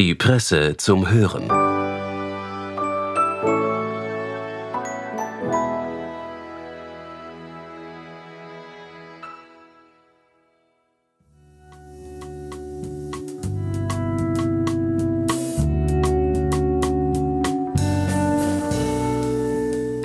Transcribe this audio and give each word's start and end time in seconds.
Die 0.00 0.14
Presse 0.14 0.78
zum 0.78 1.10
Hören. 1.10 1.50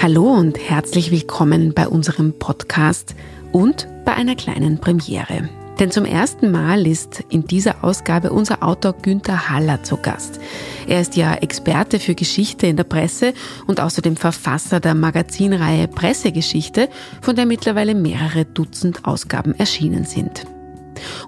Hallo 0.02 0.34
und 0.34 0.60
herzlich 0.60 1.10
willkommen 1.12 1.74
bei 1.74 1.88
unserem 1.88 2.38
Podcast 2.38 3.16
und 3.54 3.88
bei 4.04 4.14
einer 4.14 4.36
kleinen 4.36 4.82
Premiere. 4.82 5.48
Denn 5.80 5.92
zum 5.92 6.06
ersten 6.06 6.52
Mal 6.52 6.88
ist 6.88 7.24
in 7.30 7.46
dieser 7.46 7.84
Ausgabe 7.84 8.32
unser 8.32 8.64
Autor 8.64 8.94
Günther 8.94 9.50
Haller 9.50 9.84
zu 9.84 9.98
Gast. 9.98 10.40
Er 10.88 11.02
ist 11.02 11.18
ja 11.18 11.34
Experte 11.34 12.00
für 12.00 12.16
Geschichte 12.16 12.68
in 12.68 12.78
der 12.78 12.86
Presse 12.86 13.34
und 13.68 13.82
außerdem 13.82 14.16
Verfasser 14.16 14.80
der 14.80 14.96
Magazinreihe 14.96 15.88
Pressegeschichte, 15.88 16.88
von 17.22 17.36
der 17.36 17.46
mittlerweile 17.46 17.94
mehrere 17.94 18.46
Dutzend 18.46 19.06
Ausgaben 19.06 19.54
erschienen 19.54 20.06
sind. 20.06 20.46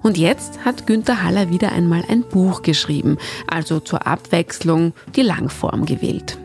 Und 0.02 0.16
jetzt 0.16 0.64
hat 0.64 0.86
Günther 0.86 1.22
Haller 1.22 1.50
wieder 1.50 1.72
einmal 1.72 2.02
ein 2.08 2.22
Buch 2.22 2.62
geschrieben, 2.62 3.18
also 3.46 3.80
zur 3.80 4.06
Abwechslung 4.06 4.94
die 5.14 5.22
Langform 5.22 5.84
gewählt. 5.84 6.38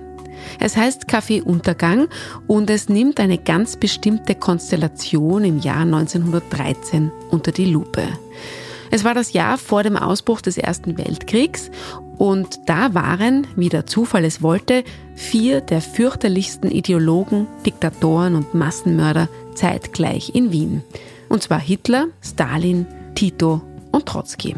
Es 0.59 0.77
heißt 0.77 1.07
Kaffeeuntergang 1.07 2.07
und 2.47 2.69
es 2.69 2.89
nimmt 2.89 3.19
eine 3.19 3.37
ganz 3.37 3.77
bestimmte 3.77 4.35
Konstellation 4.35 5.43
im 5.43 5.59
Jahr 5.59 5.81
1913 5.81 7.11
unter 7.29 7.51
die 7.51 7.65
Lupe. 7.65 8.03
Es 8.91 9.03
war 9.03 9.15
das 9.15 9.33
Jahr 9.33 9.57
vor 9.57 9.81
dem 9.81 9.97
Ausbruch 9.97 10.41
des 10.41 10.57
Ersten 10.57 10.97
Weltkriegs 10.97 11.71
und 12.17 12.59
da 12.67 12.93
waren, 12.93 13.47
wie 13.55 13.69
der 13.69 13.85
Zufall 13.87 14.23
es 14.23 14.41
wollte, 14.41 14.83
vier 15.15 15.61
der 15.61 15.81
fürchterlichsten 15.81 16.69
Ideologen, 16.69 17.47
Diktatoren 17.65 18.35
und 18.35 18.53
Massenmörder 18.53 19.29
zeitgleich 19.55 20.35
in 20.35 20.51
Wien. 20.51 20.83
Und 21.29 21.41
zwar 21.41 21.59
Hitler, 21.59 22.07
Stalin, 22.21 22.85
Tito 23.15 23.61
und 23.91 24.05
Trotzki. 24.05 24.55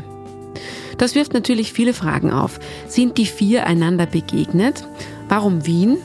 Das 0.98 1.16
wirft 1.16 1.34
natürlich 1.34 1.74
viele 1.74 1.94
Fragen 1.94 2.32
auf. 2.32 2.60
Sind 2.88 3.18
die 3.18 3.26
vier 3.26 3.66
einander 3.68 4.06
begegnet? 4.06 4.88
Warum 5.30 5.66
Wien? 5.66 5.98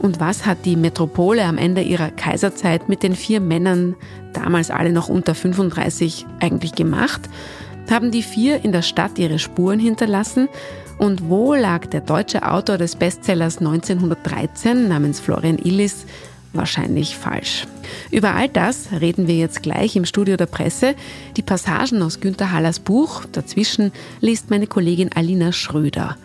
Und 0.00 0.20
was 0.20 0.44
hat 0.44 0.58
die 0.64 0.76
Metropole 0.76 1.44
am 1.44 1.56
Ende 1.56 1.80
ihrer 1.80 2.10
Kaiserzeit 2.10 2.88
mit 2.88 3.02
den 3.02 3.14
vier 3.14 3.40
Männern, 3.40 3.96
damals 4.32 4.70
alle 4.70 4.92
noch 4.92 5.08
unter 5.08 5.34
35, 5.34 6.26
eigentlich 6.40 6.74
gemacht? 6.74 7.22
Haben 7.90 8.10
die 8.10 8.22
vier 8.22 8.64
in 8.64 8.72
der 8.72 8.82
Stadt 8.82 9.18
ihre 9.18 9.38
Spuren 9.38 9.78
hinterlassen? 9.78 10.48
Und 10.98 11.28
wo 11.28 11.54
lag 11.54 11.86
der 11.86 12.00
deutsche 12.00 12.48
Autor 12.48 12.78
des 12.78 12.96
Bestsellers 12.96 13.58
1913 13.58 14.88
namens 14.88 15.20
Florian 15.20 15.58
Illis 15.58 16.06
wahrscheinlich 16.54 17.16
falsch. 17.16 17.66
Über 18.10 18.34
all 18.34 18.48
das 18.48 18.88
reden 18.92 19.26
wir 19.26 19.36
jetzt 19.36 19.62
gleich 19.62 19.96
im 19.96 20.04
Studio 20.04 20.36
der 20.36 20.46
Presse. 20.46 20.94
Die 21.36 21.42
Passagen 21.42 22.02
aus 22.02 22.20
Günter 22.20 22.52
Hallers 22.52 22.80
Buch, 22.80 23.24
dazwischen 23.32 23.92
liest 24.20 24.50
meine 24.50 24.66
Kollegin 24.66 25.10
Alina 25.14 25.52
Schröder. 25.52 26.16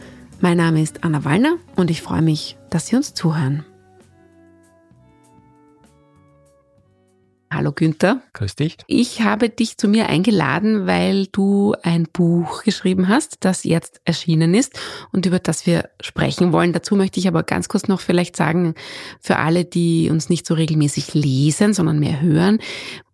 Mein 0.42 0.58
Name 0.58 0.82
ist 0.82 1.04
Anna 1.04 1.26
Wallner 1.26 1.56
und 1.76 1.92
ich 1.92 2.02
freue 2.02 2.22
mich, 2.22 2.58
dass 2.70 2.88
Sie 2.88 2.96
uns 2.96 3.14
zuhören. 3.14 3.66
Hallo 7.52 7.72
Günther. 7.72 8.22
Grüß 8.34 8.58
dich. 8.58 8.78
Ich 8.86 9.22
habe 9.22 9.50
dich 9.50 9.78
zu 9.78 9.88
mir 9.88 10.08
eingeladen, 10.08 10.86
weil 10.86 11.26
du 11.32 11.74
ein 11.82 12.04
Buch 12.04 12.64
geschrieben 12.64 13.08
hast, 13.08 13.38
das 13.40 13.64
jetzt 13.64 14.02
erschienen 14.06 14.54
ist 14.54 14.80
und 15.12 15.26
über 15.26 15.40
das 15.40 15.66
wir 15.66 15.90
sprechen 16.00 16.54
wollen. 16.54 16.74
Dazu 16.74 16.96
möchte 16.96 17.20
ich 17.20 17.28
aber 17.28 17.42
ganz 17.42 17.68
kurz 17.68 17.88
noch 17.88 18.02
vielleicht 18.02 18.36
sagen, 18.36 18.76
für 19.20 19.38
alle, 19.38 19.66
die 19.66 20.12
uns 20.12 20.30
nicht 20.30 20.46
so 20.46 20.54
regelmäßig 20.54 21.16
lesen, 21.16 21.74
sondern 21.74 22.00
mehr 22.00 22.22
hören, 22.22 22.60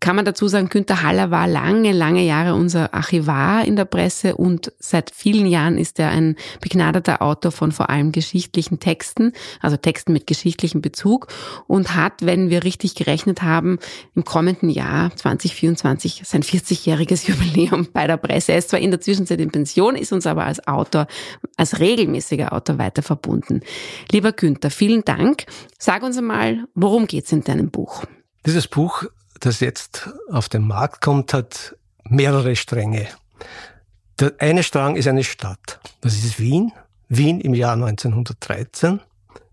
kann 0.01 0.17
man 0.17 0.25
dazu 0.25 0.47
sagen, 0.47 0.69
Günter 0.69 1.01
Haller 1.01 1.31
war 1.31 1.47
lange, 1.47 1.91
lange 1.91 2.23
Jahre 2.23 2.53
unser 2.53 2.93
Archivar 2.93 3.65
in 3.65 3.75
der 3.75 3.85
Presse 3.85 4.35
und 4.35 4.71
seit 4.77 5.09
vielen 5.09 5.47
Jahren 5.47 5.79
ist 5.79 5.97
er 5.97 6.09
ein 6.09 6.35
begnadeter 6.61 7.23
Autor 7.23 7.51
von 7.51 7.71
vor 7.71 7.89
allem 7.89 8.11
geschichtlichen 8.11 8.79
Texten, 8.79 9.31
also 9.61 9.77
Texten 9.77 10.13
mit 10.13 10.27
geschichtlichem 10.27 10.81
Bezug 10.81 11.27
und 11.65 11.95
hat, 11.95 12.23
wenn 12.23 12.51
wir 12.51 12.63
richtig 12.63 12.93
gerechnet 12.93 13.41
haben, 13.41 13.79
im 14.13 14.24
kommenden 14.25 14.69
Jahr 14.69 15.15
2024 15.15 16.23
sein 16.25 16.43
40-jähriges 16.43 17.27
Jubiläum 17.29 17.87
bei 17.93 18.07
der 18.07 18.17
Presse. 18.17 18.51
Er 18.51 18.57
ist 18.57 18.69
zwar 18.69 18.79
in 18.79 18.91
der 18.91 18.99
Zwischenzeit 18.99 19.39
in 19.39 19.51
Pension, 19.51 19.95
ist 19.95 20.11
uns 20.11 20.27
aber 20.27 20.45
als 20.45 20.67
Autor, 20.67 21.07
als 21.55 21.79
regelmäßiger 21.79 22.51
Autor 22.51 22.77
weiter 22.77 23.01
verbunden. 23.01 23.61
Lieber 24.11 24.33
Günther, 24.33 24.71
vielen 24.71 25.05
Dank. 25.05 25.45
Sag 25.79 26.03
uns 26.03 26.17
einmal, 26.17 26.65
worum 26.75 27.07
geht's 27.07 27.31
in 27.31 27.43
deinem 27.43 27.69
Buch? 27.69 28.03
Dieses 28.45 28.67
Buch 28.67 29.05
das 29.39 29.59
jetzt 29.59 30.09
auf 30.31 30.49
den 30.49 30.65
Markt 30.65 31.01
kommt, 31.01 31.33
hat 31.33 31.75
mehrere 32.03 32.55
Stränge. 32.55 33.07
Der 34.19 34.33
eine 34.39 34.63
Strang 34.63 34.95
ist 34.95 35.07
eine 35.07 35.23
Stadt. 35.23 35.79
Das 36.01 36.13
ist 36.13 36.39
Wien. 36.39 36.71
Wien 37.09 37.41
im 37.41 37.53
Jahr 37.53 37.73
1913. 37.73 39.01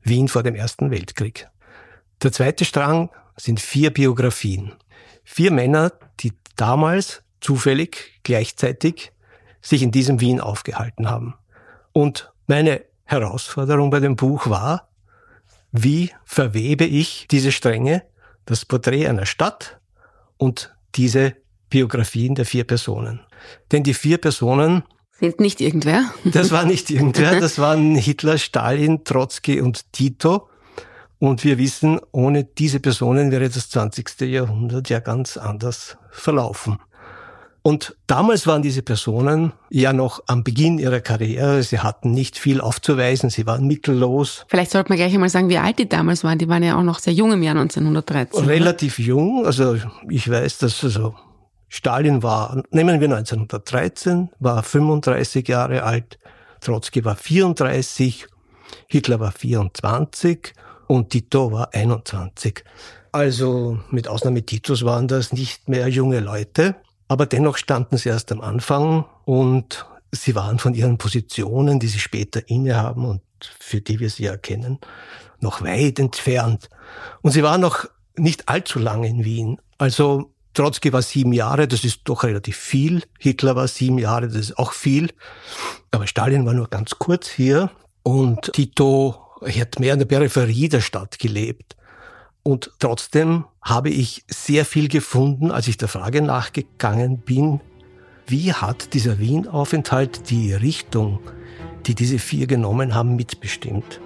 Wien 0.03 0.29
vor 0.29 0.43
dem 0.43 0.55
Ersten 0.55 0.91
Weltkrieg. 0.91 1.49
Der 2.23 2.33
zweite 2.33 2.65
Strang 2.65 3.11
sind 3.37 3.61
vier 3.61 3.91
Biografien. 3.93 4.73
Vier 5.25 5.51
Männer, 5.51 5.93
die 6.21 6.33
damals 6.57 7.23
zufällig 7.41 8.21
gleichzeitig 8.23 9.13
sich 9.61 9.83
in 9.83 9.91
diesem 9.91 10.21
Wien 10.21 10.41
aufgehalten 10.41 11.09
haben. 11.09 11.35
Und 11.93 12.33
meine 12.47 12.83
Herausforderung 13.05 13.91
bei 13.91 14.01
dem 14.01 14.17
Buch 14.17 14.49
war, 14.49 14.89
wie 15.71 16.11
verwebe 16.25 16.85
ich 16.85 17.27
diese 17.31 17.53
Stränge 17.53 18.03
das 18.45 18.65
Porträt 18.65 19.07
einer 19.07 19.27
Stadt 19.27 19.81
und 20.37 20.75
diese 20.95 21.35
Biografien 21.71 22.35
der 22.35 22.45
vier 22.45 22.65
Personen. 22.65 23.21
Denn 23.71 23.83
die 23.83 23.95
vier 23.95 24.19
Personen 24.19 24.83
sind 25.19 25.41
nicht 25.41 25.61
irgendwer. 25.61 26.13
Das 26.25 26.51
war 26.51 26.65
nicht 26.65 26.91
irgendwer, 26.91 27.41
das 27.41 27.59
waren 27.59 27.95
Hitler, 27.95 28.39
Stalin, 28.39 29.05
Trotzki 29.05 29.61
und 29.61 29.93
Tito. 29.93 30.49
Und 31.23 31.45
wir 31.45 31.57
wissen, 31.57 32.01
ohne 32.11 32.43
diese 32.43 32.81
Personen 32.81 33.31
wäre 33.31 33.49
das 33.49 33.71
20. 33.71 34.23
Jahrhundert 34.23 34.89
ja 34.89 34.99
ganz 34.99 35.37
anders 35.37 35.97
verlaufen. 36.11 36.81
Und 37.63 37.97
damals 38.09 38.49
waren 38.49 38.61
diese 38.61 38.83
Personen 38.83 39.53
ja 39.71 39.93
noch 39.93 40.25
am 40.27 40.43
Beginn 40.43 40.81
ihrer 40.81 40.99
Karriere. 40.99 41.63
Sie 41.63 41.79
hatten 41.79 42.11
nicht 42.11 42.39
viel 42.39 42.61
aufzuweisen. 42.61 43.31
Sie 43.31 43.47
waren 43.47 43.69
mittellos. 43.69 44.45
Vielleicht 44.49 44.73
sollte 44.73 44.89
man 44.89 44.99
gleich 44.99 45.15
einmal 45.15 45.29
sagen, 45.29 45.49
wie 45.49 45.59
alt 45.59 45.79
die 45.79 45.89
damals 45.89 46.25
waren. 46.25 46.39
Die 46.39 46.49
waren 46.49 46.65
ja 46.65 46.77
auch 46.77 46.83
noch 46.83 46.99
sehr 46.99 47.13
jung 47.13 47.31
im 47.31 47.45
Jahr 47.45 47.55
1913. 47.55 48.45
Relativ 48.45 48.99
oder? 48.99 49.07
jung. 49.07 49.47
Also 49.47 49.77
ich 50.09 50.29
weiß, 50.29 50.59
dass 50.59 50.83
also 50.83 51.15
Stalin 51.69 52.25
war, 52.25 52.65
nehmen 52.73 53.01
wir 53.01 53.09
1913, 53.09 54.31
war 54.41 54.65
35 54.65 55.47
Jahre 55.47 55.85
alt. 55.85 56.19
Trotzki 56.61 57.05
war 57.05 57.15
34. 57.15 58.27
Hitler 58.89 59.21
war 59.21 59.31
24 59.31 60.53
und 60.93 61.09
Tito 61.09 61.53
war 61.53 61.73
21. 61.73 62.65
Also 63.13 63.79
mit 63.91 64.09
Ausnahme 64.09 64.43
Titus 64.45 64.85
waren 64.85 65.09
das 65.09 65.33
nicht 65.33 65.67
mehr 65.67 65.89
junge 65.89 66.21
Leute. 66.21 66.77
Aber 67.09 67.25
dennoch 67.25 67.57
standen 67.57 67.97
sie 67.97 68.11
erst 68.11 68.31
am 68.31 68.43
Anfang 68.43 69.07
und 69.25 69.87
sie 70.11 70.35
waren 70.35 70.59
von 70.59 70.75
ihren 70.75 70.99
Positionen, 70.99 71.81
die 71.81 71.89
sie 71.89 71.99
später 71.99 72.47
innehaben 72.47 73.07
und 73.07 73.23
für 73.59 73.81
die 73.81 74.01
wir 74.01 74.11
sie 74.11 74.27
erkennen, 74.27 74.81
noch 75.41 75.63
weit 75.63 75.99
entfernt. 75.99 76.69
Und 77.23 77.31
sie 77.31 77.43
waren 77.43 77.63
noch 77.63 77.87
nicht 78.19 78.51
allzu 78.51 78.79
lange 78.79 79.09
in 79.09 79.25
Wien. 79.25 79.59
Also 79.79 80.35
Trotzki 80.53 80.93
war 80.93 81.01
sieben 81.01 81.33
Jahre, 81.33 81.69
das 81.69 81.85
ist 81.85 82.03
doch 82.05 82.23
relativ 82.23 82.59
viel. 82.59 83.03
Hitler 83.19 83.57
war 83.57 83.67
sieben 83.67 83.99
Jahre, 83.99 84.27
das 84.27 84.37
ist 84.37 84.59
auch 84.59 84.75
viel. 84.75 85.09
Aber 85.91 86.07
Stalin 86.07 86.45
war 86.45 86.53
nur 86.53 86.69
ganz 86.69 86.97
kurz 86.99 87.31
hier 87.31 87.71
und 88.03 88.53
Tito 88.53 89.22
hat 89.47 89.81
mehr 89.81 89.93
in 89.93 89.99
der 89.99 90.07
Peripherie 90.07 90.69
der 90.69 90.81
Stadt 90.81 91.19
gelebt. 91.19 91.77
Und 92.43 92.73
trotzdem 92.79 93.45
habe 93.63 93.91
ich 93.91 94.25
sehr 94.29 94.65
viel 94.65 94.89
gefunden, 94.89 95.51
als 95.51 95.69
ich 95.69 95.77
der 95.77 95.89
Frage 95.89 96.23
nachgegangen 96.23 97.19
bin, 97.19 97.61
wie 98.27 98.53
hat 98.53 98.95
dieser 98.95 99.19
Wien-Aufenthalt 99.19 100.31
die 100.31 100.53
Richtung, 100.53 101.21
die 101.87 101.95
diese 101.95 102.19
vier 102.19 102.47
genommen 102.47 102.95
haben, 102.95 103.17
mitbestimmt. 103.17 104.01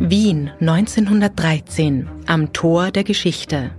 Wien 0.00 0.50
1913 0.60 2.08
am 2.26 2.52
Tor 2.52 2.90
der 2.90 3.04
Geschichte. 3.04 3.70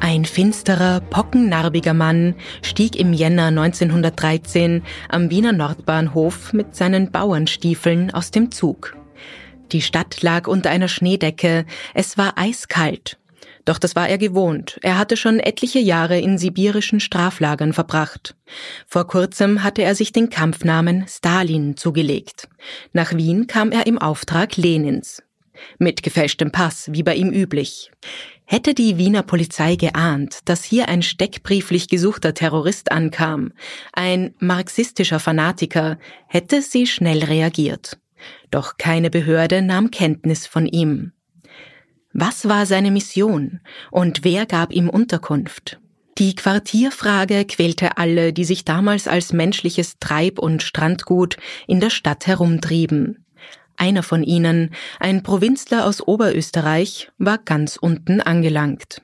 Ein 0.00 0.24
finsterer, 0.24 1.00
pockennarbiger 1.00 1.94
Mann 1.94 2.34
stieg 2.62 2.96
im 2.96 3.12
Jänner 3.12 3.46
1913 3.46 4.82
am 5.08 5.30
Wiener 5.30 5.52
Nordbahnhof 5.52 6.52
mit 6.52 6.76
seinen 6.76 7.10
Bauernstiefeln 7.10 8.12
aus 8.12 8.30
dem 8.30 8.50
Zug. 8.50 8.96
Die 9.72 9.82
Stadt 9.82 10.22
lag 10.22 10.46
unter 10.46 10.70
einer 10.70 10.88
Schneedecke, 10.88 11.66
es 11.94 12.16
war 12.16 12.34
eiskalt. 12.36 13.18
Doch 13.64 13.78
das 13.78 13.94
war 13.96 14.08
er 14.08 14.16
gewohnt. 14.16 14.78
Er 14.82 14.96
hatte 14.96 15.16
schon 15.18 15.40
etliche 15.40 15.78
Jahre 15.78 16.18
in 16.18 16.38
sibirischen 16.38 17.00
Straflagern 17.00 17.74
verbracht. 17.74 18.34
Vor 18.86 19.06
kurzem 19.06 19.62
hatte 19.62 19.82
er 19.82 19.94
sich 19.94 20.12
den 20.12 20.30
Kampfnamen 20.30 21.06
Stalin 21.06 21.76
zugelegt. 21.76 22.48
Nach 22.94 23.12
Wien 23.14 23.46
kam 23.46 23.70
er 23.70 23.86
im 23.86 23.98
Auftrag 23.98 24.56
Lenins. 24.56 25.22
Mit 25.78 26.02
gefälschtem 26.02 26.50
Pass, 26.50 26.88
wie 26.92 27.02
bei 27.02 27.14
ihm 27.14 27.30
üblich. 27.30 27.90
Hätte 28.50 28.72
die 28.72 28.96
Wiener 28.96 29.22
Polizei 29.22 29.76
geahnt, 29.76 30.38
dass 30.46 30.64
hier 30.64 30.88
ein 30.88 31.02
steckbrieflich 31.02 31.86
gesuchter 31.86 32.32
Terrorist 32.32 32.90
ankam, 32.90 33.52
ein 33.92 34.34
marxistischer 34.38 35.20
Fanatiker, 35.20 35.98
hätte 36.26 36.62
sie 36.62 36.86
schnell 36.86 37.22
reagiert. 37.24 37.98
Doch 38.50 38.78
keine 38.78 39.10
Behörde 39.10 39.60
nahm 39.60 39.90
Kenntnis 39.90 40.46
von 40.46 40.64
ihm. 40.64 41.12
Was 42.14 42.48
war 42.48 42.64
seine 42.64 42.90
Mission 42.90 43.60
und 43.90 44.24
wer 44.24 44.46
gab 44.46 44.72
ihm 44.72 44.88
Unterkunft? 44.88 45.78
Die 46.16 46.34
Quartierfrage 46.34 47.44
quälte 47.44 47.98
alle, 47.98 48.32
die 48.32 48.44
sich 48.44 48.64
damals 48.64 49.08
als 49.08 49.34
menschliches 49.34 49.98
Treib- 49.98 50.38
und 50.38 50.62
Strandgut 50.62 51.36
in 51.66 51.80
der 51.80 51.90
Stadt 51.90 52.26
herumtrieben. 52.26 53.26
Einer 53.78 54.02
von 54.02 54.24
ihnen, 54.24 54.74
ein 54.98 55.22
Provinzler 55.22 55.86
aus 55.86 56.06
Oberösterreich, 56.06 57.10
war 57.16 57.38
ganz 57.38 57.76
unten 57.76 58.20
angelangt. 58.20 59.02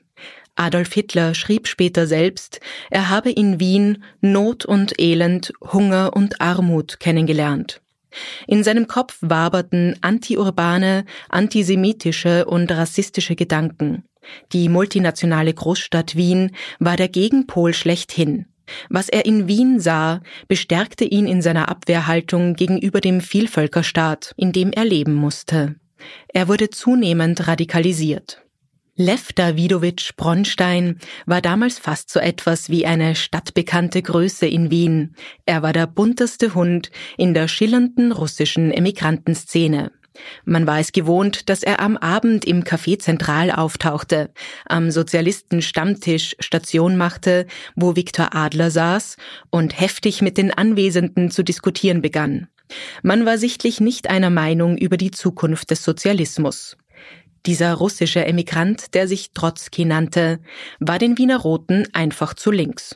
Adolf 0.55 0.93
Hitler 0.93 1.33
schrieb 1.33 1.67
später 1.67 2.07
selbst, 2.07 2.59
er 2.89 3.09
habe 3.09 3.31
in 3.31 3.59
Wien 3.59 4.03
Not 4.21 4.65
und 4.65 4.99
Elend, 4.99 5.53
Hunger 5.61 6.11
und 6.13 6.41
Armut 6.41 6.99
kennengelernt. 6.99 7.81
In 8.47 8.63
seinem 8.63 8.87
Kopf 8.87 9.17
waberten 9.21 9.97
antiurbane, 10.01 11.05
antisemitische 11.29 12.45
und 12.45 12.71
rassistische 12.71 13.35
Gedanken. 13.35 14.03
Die 14.51 14.69
multinationale 14.69 15.53
Großstadt 15.53 16.15
Wien 16.15 16.51
war 16.79 16.97
der 16.97 17.09
Gegenpol 17.09 17.73
schlechthin. 17.73 18.47
Was 18.89 19.09
er 19.09 19.25
in 19.25 19.47
Wien 19.47 19.79
sah, 19.79 20.21
bestärkte 20.47 21.05
ihn 21.05 21.27
in 21.27 21.41
seiner 21.41 21.69
Abwehrhaltung 21.69 22.55
gegenüber 22.55 23.01
dem 23.01 23.21
Vielvölkerstaat, 23.21 24.33
in 24.37 24.51
dem 24.51 24.71
er 24.71 24.85
leben 24.85 25.13
musste. 25.13 25.75
Er 26.27 26.47
wurde 26.47 26.69
zunehmend 26.69 27.47
radikalisiert. 27.47 28.41
Lev 28.97 29.33
Davidowitsch 29.33 30.15
Bronstein 30.15 30.99
war 31.25 31.41
damals 31.41 31.79
fast 31.79 32.09
so 32.09 32.19
etwas 32.19 32.69
wie 32.69 32.85
eine 32.85 33.15
stadtbekannte 33.15 34.01
Größe 34.01 34.47
in 34.47 34.71
Wien. 34.71 35.15
Er 35.45 35.61
war 35.61 35.73
der 35.73 35.85
bunteste 35.85 36.55
Hund 36.55 36.91
in 37.17 37.33
der 37.33 37.49
schillernden 37.49 38.13
russischen 38.13 38.71
Emigrantenszene. 38.71 39.91
Man 40.45 40.67
war 40.67 40.79
es 40.79 40.91
gewohnt, 40.91 41.49
dass 41.49 41.63
er 41.63 41.79
am 41.79 41.97
Abend 41.97 42.45
im 42.45 42.63
Café 42.63 42.99
Zentral 42.99 43.51
auftauchte, 43.51 44.31
am 44.65 44.91
Sozialisten-Stammtisch 44.91 46.35
Station 46.39 46.97
machte, 46.97 47.47
wo 47.75 47.95
Viktor 47.95 48.35
Adler 48.35 48.71
saß 48.71 49.17
und 49.49 49.79
heftig 49.79 50.21
mit 50.21 50.37
den 50.37 50.51
Anwesenden 50.51 51.31
zu 51.31 51.43
diskutieren 51.43 52.01
begann. 52.01 52.47
Man 53.03 53.25
war 53.25 53.37
sichtlich 53.37 53.79
nicht 53.79 54.09
einer 54.09 54.29
Meinung 54.29 54.77
über 54.77 54.97
die 54.97 55.11
Zukunft 55.11 55.71
des 55.71 55.83
Sozialismus. 55.83 56.77
Dieser 57.45 57.75
russische 57.75 58.25
Emigrant, 58.25 58.95
der 58.95 59.07
sich 59.07 59.31
Trotzki 59.31 59.85
nannte, 59.85 60.39
war 60.79 60.97
den 60.97 61.17
Wiener 61.17 61.37
Roten 61.37 61.87
einfach 61.93 62.33
zu 62.33 62.49
links. 62.49 62.95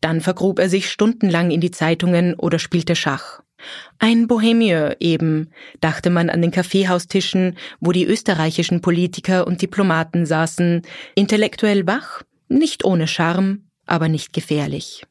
Dann 0.00 0.20
vergrub 0.20 0.58
er 0.58 0.68
sich 0.68 0.90
stundenlang 0.90 1.50
in 1.50 1.60
die 1.60 1.70
Zeitungen 1.70 2.34
oder 2.34 2.58
spielte 2.58 2.96
Schach. 2.96 3.40
Ein 3.98 4.28
Bohemier 4.28 4.96
eben, 5.00 5.50
dachte 5.80 6.10
man 6.10 6.30
an 6.30 6.42
den 6.42 6.50
Kaffeehaustischen, 6.50 7.56
wo 7.80 7.92
die 7.92 8.04
österreichischen 8.04 8.80
Politiker 8.80 9.46
und 9.46 9.62
Diplomaten 9.62 10.26
saßen, 10.26 10.82
intellektuell 11.14 11.86
wach, 11.86 12.22
nicht 12.48 12.84
ohne 12.84 13.06
Charme, 13.06 13.64
aber 13.86 14.08
nicht 14.08 14.32
gefährlich. 14.32 15.04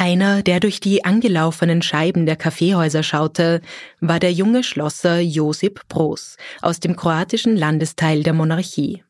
Einer, 0.00 0.42
der 0.42 0.60
durch 0.60 0.80
die 0.80 1.04
angelaufenen 1.04 1.82
Scheiben 1.82 2.24
der 2.24 2.36
Kaffeehäuser 2.36 3.02
schaute, 3.02 3.60
war 4.00 4.18
der 4.18 4.32
junge 4.32 4.64
Schlosser 4.64 5.20
Josip 5.20 5.86
Broz 5.88 6.38
aus 6.62 6.80
dem 6.80 6.96
kroatischen 6.96 7.54
Landesteil 7.54 8.22
der 8.22 8.32
Monarchie. 8.32 9.04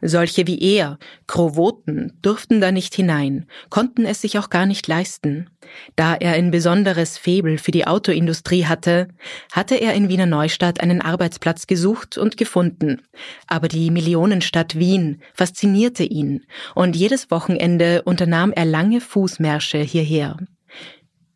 Solche 0.00 0.48
wie 0.48 0.60
er, 0.60 0.98
Krovoten, 1.28 2.18
durften 2.22 2.60
da 2.60 2.72
nicht 2.72 2.92
hinein, 2.96 3.46
konnten 3.70 4.04
es 4.04 4.20
sich 4.20 4.36
auch 4.36 4.50
gar 4.50 4.66
nicht 4.66 4.88
leisten. 4.88 5.48
Da 5.96 6.14
er 6.14 6.32
ein 6.32 6.50
besonderes 6.50 7.18
Febel 7.18 7.58
für 7.58 7.70
die 7.70 7.86
Autoindustrie 7.86 8.64
hatte, 8.64 9.08
hatte 9.52 9.74
er 9.74 9.94
in 9.94 10.08
Wiener 10.08 10.26
Neustadt 10.26 10.80
einen 10.80 11.00
Arbeitsplatz 11.00 11.66
gesucht 11.66 12.18
und 12.18 12.36
gefunden. 12.36 13.02
Aber 13.46 13.68
die 13.68 13.90
Millionenstadt 13.90 14.78
Wien 14.78 15.22
faszinierte 15.34 16.04
ihn 16.04 16.44
und 16.74 16.96
jedes 16.96 17.30
Wochenende 17.30 18.02
unternahm 18.02 18.52
er 18.52 18.64
lange 18.64 19.00
Fußmärsche 19.00 19.78
hierher. 19.78 20.38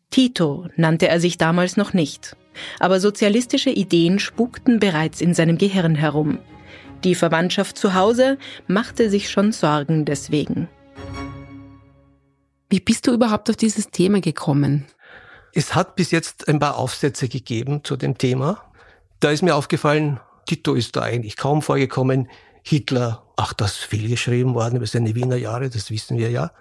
Tito 0.09 0.67
nannte 0.75 1.07
er 1.07 1.19
sich 1.19 1.37
damals 1.37 1.77
noch 1.77 1.93
nicht, 1.93 2.35
aber 2.79 2.99
sozialistische 2.99 3.69
Ideen 3.69 4.19
spukten 4.19 4.79
bereits 4.79 5.21
in 5.21 5.33
seinem 5.33 5.57
Gehirn 5.57 5.95
herum. 5.95 6.39
Die 7.03 7.15
Verwandtschaft 7.15 7.77
zu 7.77 7.93
Hause 7.93 8.37
machte 8.67 9.09
sich 9.09 9.29
schon 9.29 9.51
Sorgen 9.51 10.05
deswegen. 10.05 10.67
Wie 12.69 12.79
bist 12.81 13.07
du 13.07 13.13
überhaupt 13.13 13.49
auf 13.49 13.55
dieses 13.55 13.91
Thema 13.91 14.19
gekommen? 14.19 14.85
Es 15.53 15.73
hat 15.73 15.95
bis 15.95 16.11
jetzt 16.11 16.47
ein 16.47 16.59
paar 16.59 16.77
Aufsätze 16.77 17.29
gegeben 17.29 17.83
zu 17.83 17.95
dem 17.95 18.17
Thema. 18.17 18.63
Da 19.19 19.31
ist 19.31 19.41
mir 19.41 19.55
aufgefallen, 19.55 20.19
Tito 20.45 20.73
ist 20.73 20.95
da 20.95 21.01
eigentlich 21.01 21.37
kaum 21.37 21.61
vorgekommen. 21.61 22.29
Hitler, 22.63 23.23
ach, 23.37 23.53
das 23.53 23.79
ist 23.79 23.85
viel 23.85 24.09
geschrieben 24.09 24.53
worden 24.53 24.75
über 24.75 24.85
seine 24.85 25.15
Wiener 25.15 25.37
Jahre, 25.37 25.69
das 25.69 25.89
wissen 25.89 26.17
wir 26.17 26.29
ja. 26.29 26.51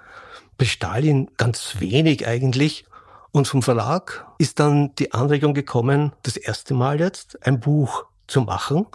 Bei 0.57 0.65
Stalin 0.65 1.29
ganz 1.37 1.77
wenig 1.81 2.27
eigentlich. 2.27 2.85
Und 3.33 3.49
vom 3.49 3.63
Verlag 3.63 4.27
ist 4.39 4.61
dann 4.61 4.95
die 4.95 5.13
Anregung 5.13 5.53
gekommen, 5.53 6.13
das 6.23 6.37
erste 6.37 6.73
Mal 6.73 7.01
jetzt 7.01 7.45
ein 7.47 7.61
Buch 7.61 8.07
zu 8.29 8.43
machen 8.43 8.87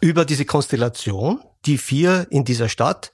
über 0.00 0.24
diese 0.24 0.44
Konstellation, 0.44 1.40
die 1.66 1.78
vier 1.78 2.26
in 2.30 2.44
dieser 2.44 2.68
Stadt. 2.68 3.12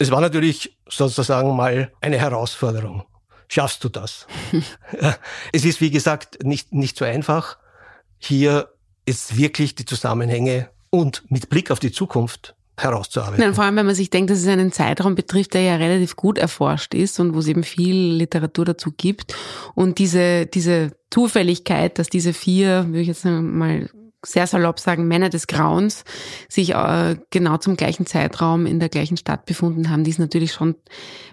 Es 0.00 0.10
war 0.10 0.20
natürlich 0.20 0.76
sozusagen 0.88 1.54
mal 1.54 1.92
eine 2.00 2.18
Herausforderung. 2.18 3.04
Schaffst 3.48 3.84
du 3.84 3.88
das? 3.88 4.26
es 5.52 5.64
ist, 5.64 5.80
wie 5.80 5.90
gesagt, 5.90 6.42
nicht, 6.42 6.72
nicht 6.72 6.96
so 6.96 7.04
einfach. 7.04 7.58
Hier 8.18 8.70
ist 9.04 9.36
wirklich 9.36 9.74
die 9.74 9.84
Zusammenhänge 9.84 10.70
und 10.88 11.30
mit 11.30 11.50
Blick 11.50 11.70
auf 11.70 11.80
die 11.80 11.92
Zukunft 11.92 12.54
herauszuarbeiten. 12.78 13.44
Nein, 13.44 13.54
vor 13.54 13.64
allem, 13.64 13.76
wenn 13.76 13.86
man 13.86 13.94
sich 13.94 14.08
denkt, 14.08 14.30
dass 14.30 14.38
es 14.38 14.46
einen 14.46 14.72
Zeitraum 14.72 15.14
betrifft, 15.14 15.52
der 15.52 15.62
ja 15.62 15.76
relativ 15.76 16.16
gut 16.16 16.38
erforscht 16.38 16.94
ist 16.94 17.20
und 17.20 17.34
wo 17.34 17.40
es 17.40 17.46
eben 17.46 17.62
viel 17.62 18.14
Literatur 18.14 18.64
dazu 18.64 18.92
gibt. 18.96 19.34
Und 19.74 19.98
diese, 19.98 20.46
diese 20.46 20.92
Zufälligkeit, 21.10 21.98
dass 21.98 22.08
diese 22.08 22.32
vier, 22.32 22.86
würde 22.86 23.00
ich 23.00 23.08
jetzt 23.08 23.26
mal 23.26 23.90
sehr 24.24 24.46
salopp 24.46 24.78
sagen, 24.78 25.08
Männer 25.08 25.30
des 25.30 25.46
Grauens 25.46 26.04
sich 26.48 26.74
äh, 26.74 27.16
genau 27.30 27.56
zum 27.56 27.76
gleichen 27.76 28.06
Zeitraum 28.06 28.66
in 28.66 28.80
der 28.80 28.88
gleichen 28.88 29.16
Stadt 29.16 29.46
befunden 29.46 29.90
haben, 29.90 30.04
die 30.04 30.10
ist 30.10 30.18
natürlich 30.18 30.52
schon 30.52 30.74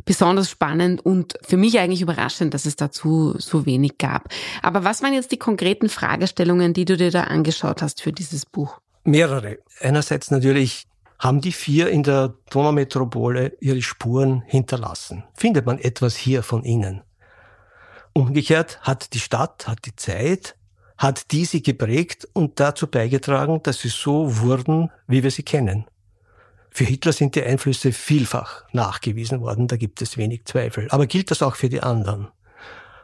besonders 0.05 0.49
spannend 0.49 1.05
und 1.05 1.33
für 1.41 1.57
mich 1.57 1.79
eigentlich 1.79 2.01
überraschend, 2.01 2.53
dass 2.53 2.65
es 2.65 2.75
dazu 2.75 3.35
so 3.37 3.65
wenig 3.65 3.97
gab. 3.97 4.29
Aber 4.61 4.83
was 4.83 5.03
waren 5.03 5.13
jetzt 5.13 5.31
die 5.31 5.37
konkreten 5.37 5.89
Fragestellungen, 5.89 6.73
die 6.73 6.85
du 6.85 6.97
dir 6.97 7.11
da 7.11 7.23
angeschaut 7.23 7.81
hast 7.81 8.01
für 8.01 8.13
dieses 8.13 8.45
Buch? 8.45 8.79
Mehrere. 9.03 9.59
Einerseits 9.79 10.31
natürlich 10.31 10.87
haben 11.19 11.41
die 11.41 11.51
vier 11.51 11.89
in 11.89 12.03
der 12.03 12.35
Donaumetropole 12.49 13.57
ihre 13.59 13.81
Spuren 13.81 14.43
hinterlassen. 14.45 15.23
Findet 15.33 15.65
man 15.65 15.79
etwas 15.79 16.15
hier 16.15 16.43
von 16.43 16.63
ihnen? 16.63 17.01
Umgekehrt 18.13 18.79
hat 18.81 19.13
die 19.13 19.19
Stadt, 19.19 19.67
hat 19.67 19.85
die 19.85 19.95
Zeit 19.95 20.55
hat 20.97 21.31
diese 21.31 21.61
geprägt 21.61 22.27
und 22.33 22.59
dazu 22.59 22.87
beigetragen, 22.87 23.61
dass 23.63 23.79
sie 23.81 23.89
so 23.89 24.39
wurden, 24.39 24.91
wie 25.07 25.23
wir 25.23 25.31
sie 25.31 25.43
kennen. 25.43 25.85
Für 26.71 26.83
Hitler 26.83 27.11
sind 27.11 27.35
die 27.35 27.43
Einflüsse 27.43 27.91
vielfach 27.91 28.63
nachgewiesen 28.71 29.41
worden, 29.41 29.67
da 29.67 29.77
gibt 29.77 30.01
es 30.01 30.17
wenig 30.17 30.45
Zweifel. 30.45 30.87
Aber 30.89 31.07
gilt 31.07 31.31
das 31.31 31.41
auch 31.41 31.55
für 31.55 31.69
die 31.69 31.81
anderen? 31.81 32.27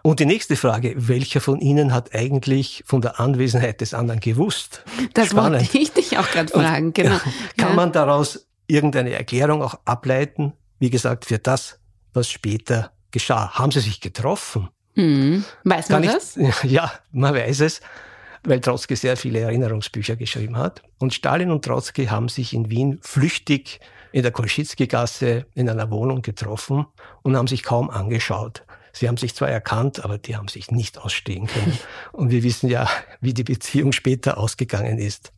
Und 0.03 0.19
die 0.19 0.25
nächste 0.25 0.57
Frage, 0.57 0.93
welcher 0.97 1.39
von 1.39 1.61
Ihnen 1.61 1.93
hat 1.93 2.13
eigentlich 2.13 2.83
von 2.85 3.01
der 3.01 3.21
Anwesenheit 3.21 3.79
des 3.79 3.93
anderen 3.93 4.19
gewusst? 4.19 4.83
Das 5.13 5.29
Spannend. 5.29 5.61
wollte 5.61 5.77
ich 5.77 5.93
dich 5.93 6.17
auch 6.17 6.29
gerade 6.29 6.51
fragen, 6.51 6.87
und, 6.87 6.95
genau. 6.95 7.17
Kann 7.57 7.69
ja. 7.69 7.73
man 7.73 7.91
daraus 7.93 8.45
irgendeine 8.67 9.13
Erklärung 9.13 9.63
auch 9.63 9.79
ableiten? 9.85 10.53
Wie 10.77 10.89
gesagt, 10.89 11.25
für 11.25 11.39
das, 11.39 11.79
was 12.13 12.29
später 12.29 12.91
geschah. 13.11 13.51
Haben 13.53 13.71
Sie 13.71 13.79
sich 13.79 14.01
getroffen? 14.01 14.67
Hm. 14.95 15.43
Weiß 15.63 15.89
man 15.89 16.01
nicht, 16.01 16.13
das? 16.13 16.37
Ja, 16.63 16.91
man 17.11 17.33
weiß 17.33 17.61
es, 17.61 17.81
weil 18.43 18.59
Trotzki 18.59 18.95
sehr 18.95 19.17
viele 19.17 19.39
Erinnerungsbücher 19.39 20.15
geschrieben 20.15 20.57
hat. 20.57 20.81
Und 20.99 21.13
Stalin 21.13 21.51
und 21.51 21.65
Trotzki 21.65 22.07
haben 22.07 22.29
sich 22.29 22.53
in 22.53 22.69
Wien 22.69 22.99
flüchtig 23.01 23.79
in 24.11 24.21
der 24.21 24.31
Kolschitzki-Gasse 24.31 25.45
in 25.55 25.69
einer 25.69 25.89
Wohnung 25.89 26.21
getroffen 26.21 26.85
und 27.23 27.35
haben 27.35 27.47
sich 27.47 27.63
kaum 27.63 27.89
angeschaut. 27.89 28.63
Sie 28.91 29.07
haben 29.07 29.17
sich 29.17 29.33
zwar 29.33 29.49
erkannt, 29.49 30.05
aber 30.05 30.19
die 30.19 30.37
haben 30.37 30.47
sich 30.47 30.69
nicht 30.69 30.99
ausstehen 30.99 31.47
können. 31.47 31.77
Und 32.11 32.29
wir 32.29 32.43
wissen 32.43 32.69
ja, 32.69 32.87
wie 33.21 33.33
die 33.33 33.43
Beziehung 33.43 33.91
später 33.91 34.37
ausgegangen 34.37 34.99
ist. 34.99 35.33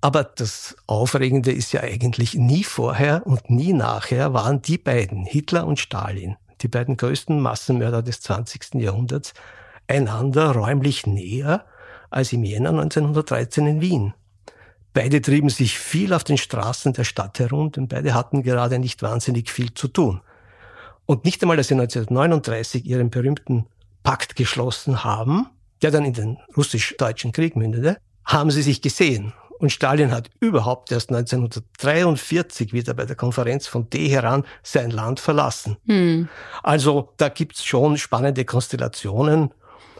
Aber 0.00 0.24
das 0.24 0.74
Aufregende 0.86 1.52
ist 1.52 1.72
ja 1.72 1.82
eigentlich 1.82 2.34
nie 2.34 2.64
vorher 2.64 3.22
und 3.26 3.48
nie 3.48 3.72
nachher 3.72 4.34
waren 4.34 4.60
die 4.60 4.76
beiden, 4.76 5.24
Hitler 5.24 5.66
und 5.66 5.78
Stalin, 5.78 6.36
die 6.64 6.68
beiden 6.68 6.96
größten 6.96 7.40
Massenmörder 7.40 8.02
des 8.02 8.20
20. 8.22 8.74
Jahrhunderts, 8.74 9.34
einander 9.86 10.52
räumlich 10.52 11.06
näher 11.06 11.66
als 12.10 12.32
im 12.32 12.42
Jänner 12.42 12.70
1913 12.70 13.66
in 13.66 13.80
Wien. 13.80 14.14
Beide 14.94 15.20
trieben 15.20 15.50
sich 15.50 15.78
viel 15.78 16.12
auf 16.12 16.24
den 16.24 16.38
Straßen 16.38 16.92
der 16.94 17.04
Stadt 17.04 17.38
herum, 17.38 17.70
denn 17.70 17.88
beide 17.88 18.14
hatten 18.14 18.42
gerade 18.42 18.78
nicht 18.78 19.02
wahnsinnig 19.02 19.50
viel 19.50 19.74
zu 19.74 19.88
tun. 19.88 20.20
Und 21.06 21.24
nicht 21.24 21.42
einmal, 21.42 21.56
dass 21.56 21.68
sie 21.68 21.74
1939 21.74 22.86
ihren 22.86 23.10
berühmten 23.10 23.66
Pakt 24.02 24.36
geschlossen 24.36 25.04
haben, 25.04 25.48
der 25.82 25.90
dann 25.90 26.04
in 26.04 26.14
den 26.14 26.38
russisch-deutschen 26.56 27.32
Krieg 27.32 27.56
mündete, 27.56 27.98
haben 28.24 28.50
sie 28.50 28.62
sich 28.62 28.80
gesehen. 28.80 29.34
Und 29.58 29.70
Stalin 29.70 30.10
hat 30.10 30.30
überhaupt 30.40 30.90
erst 30.92 31.10
1943 31.10 32.72
wieder 32.72 32.94
bei 32.94 33.04
der 33.04 33.16
Konferenz 33.16 33.66
von 33.66 33.88
Teheran 33.88 34.44
sein 34.62 34.90
Land 34.90 35.20
verlassen. 35.20 35.76
Hm. 35.86 36.28
Also 36.62 37.10
da 37.16 37.28
gibt's 37.28 37.64
schon 37.64 37.96
spannende 37.96 38.44
Konstellationen. 38.44 39.50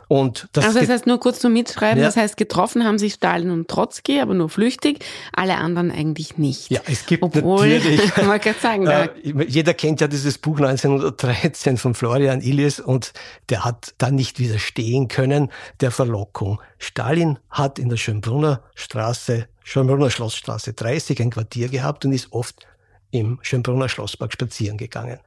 Und 0.08 0.48
das 0.52 0.66
also 0.66 0.80
das 0.80 0.88
heißt 0.88 1.06
nur 1.06 1.18
kurz 1.18 1.40
zum 1.40 1.52
Mitschreiben, 1.52 2.00
ja. 2.00 2.06
das 2.06 2.16
heißt 2.16 2.36
getroffen 2.36 2.84
haben 2.84 2.98
sich 2.98 3.14
Stalin 3.14 3.50
und 3.50 3.68
Trotzki, 3.68 4.20
aber 4.20 4.34
nur 4.34 4.48
flüchtig, 4.48 5.04
alle 5.32 5.56
anderen 5.56 5.90
eigentlich 5.90 6.38
nicht. 6.38 6.70
Ja, 6.70 6.80
es 6.86 7.06
gibt 7.06 7.22
Obwohl, 7.22 7.68
natürlich, 7.68 8.16
man 8.26 8.40
kann 8.40 8.54
sagen, 8.60 8.86
äh, 8.86 9.08
jeder 9.46 9.74
kennt 9.74 10.00
ja 10.00 10.08
dieses 10.08 10.38
Buch 10.38 10.58
1913 10.58 11.78
von 11.78 11.94
Florian 11.94 12.40
Illies 12.40 12.80
und 12.80 13.12
der 13.48 13.64
hat 13.64 13.94
dann 13.98 14.14
nicht 14.14 14.38
widerstehen 14.38 15.08
können 15.08 15.50
der 15.80 15.90
Verlockung. 15.90 16.60
Stalin 16.78 17.38
hat 17.50 17.78
in 17.78 17.88
der 17.88 17.96
Schönbrunner 17.96 18.62
Straße, 18.74 19.48
Schönbrunner 19.62 20.10
Schlossstraße 20.10 20.74
30 20.74 21.20
ein 21.22 21.30
Quartier 21.30 21.68
gehabt 21.68 22.04
und 22.04 22.12
ist 22.12 22.32
oft 22.32 22.66
im 23.10 23.38
Schönbrunner 23.42 23.88
Schlosspark 23.88 24.32
spazieren 24.32 24.76
gegangen. 24.76 25.20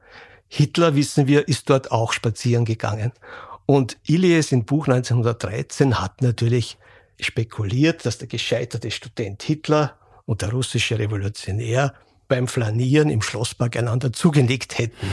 Hitler, 0.48 0.94
wissen 0.94 1.26
wir, 1.26 1.46
ist 1.46 1.68
dort 1.68 1.92
auch 1.92 2.12
spazieren 2.12 2.64
gegangen. 2.64 3.12
Und 3.70 3.98
Ilies 4.06 4.50
im 4.50 4.64
Buch 4.64 4.88
1913 4.88 6.00
hat 6.00 6.22
natürlich 6.22 6.78
spekuliert, 7.20 8.06
dass 8.06 8.16
der 8.16 8.26
gescheiterte 8.26 8.90
Student 8.90 9.42
Hitler 9.42 9.98
und 10.24 10.40
der 10.40 10.52
russische 10.52 10.98
Revolutionär 10.98 11.92
beim 12.28 12.48
Flanieren 12.48 13.10
im 13.10 13.20
Schlosspark 13.20 13.76
einander 13.76 14.10
zugelegt 14.10 14.78
hätten. 14.78 15.12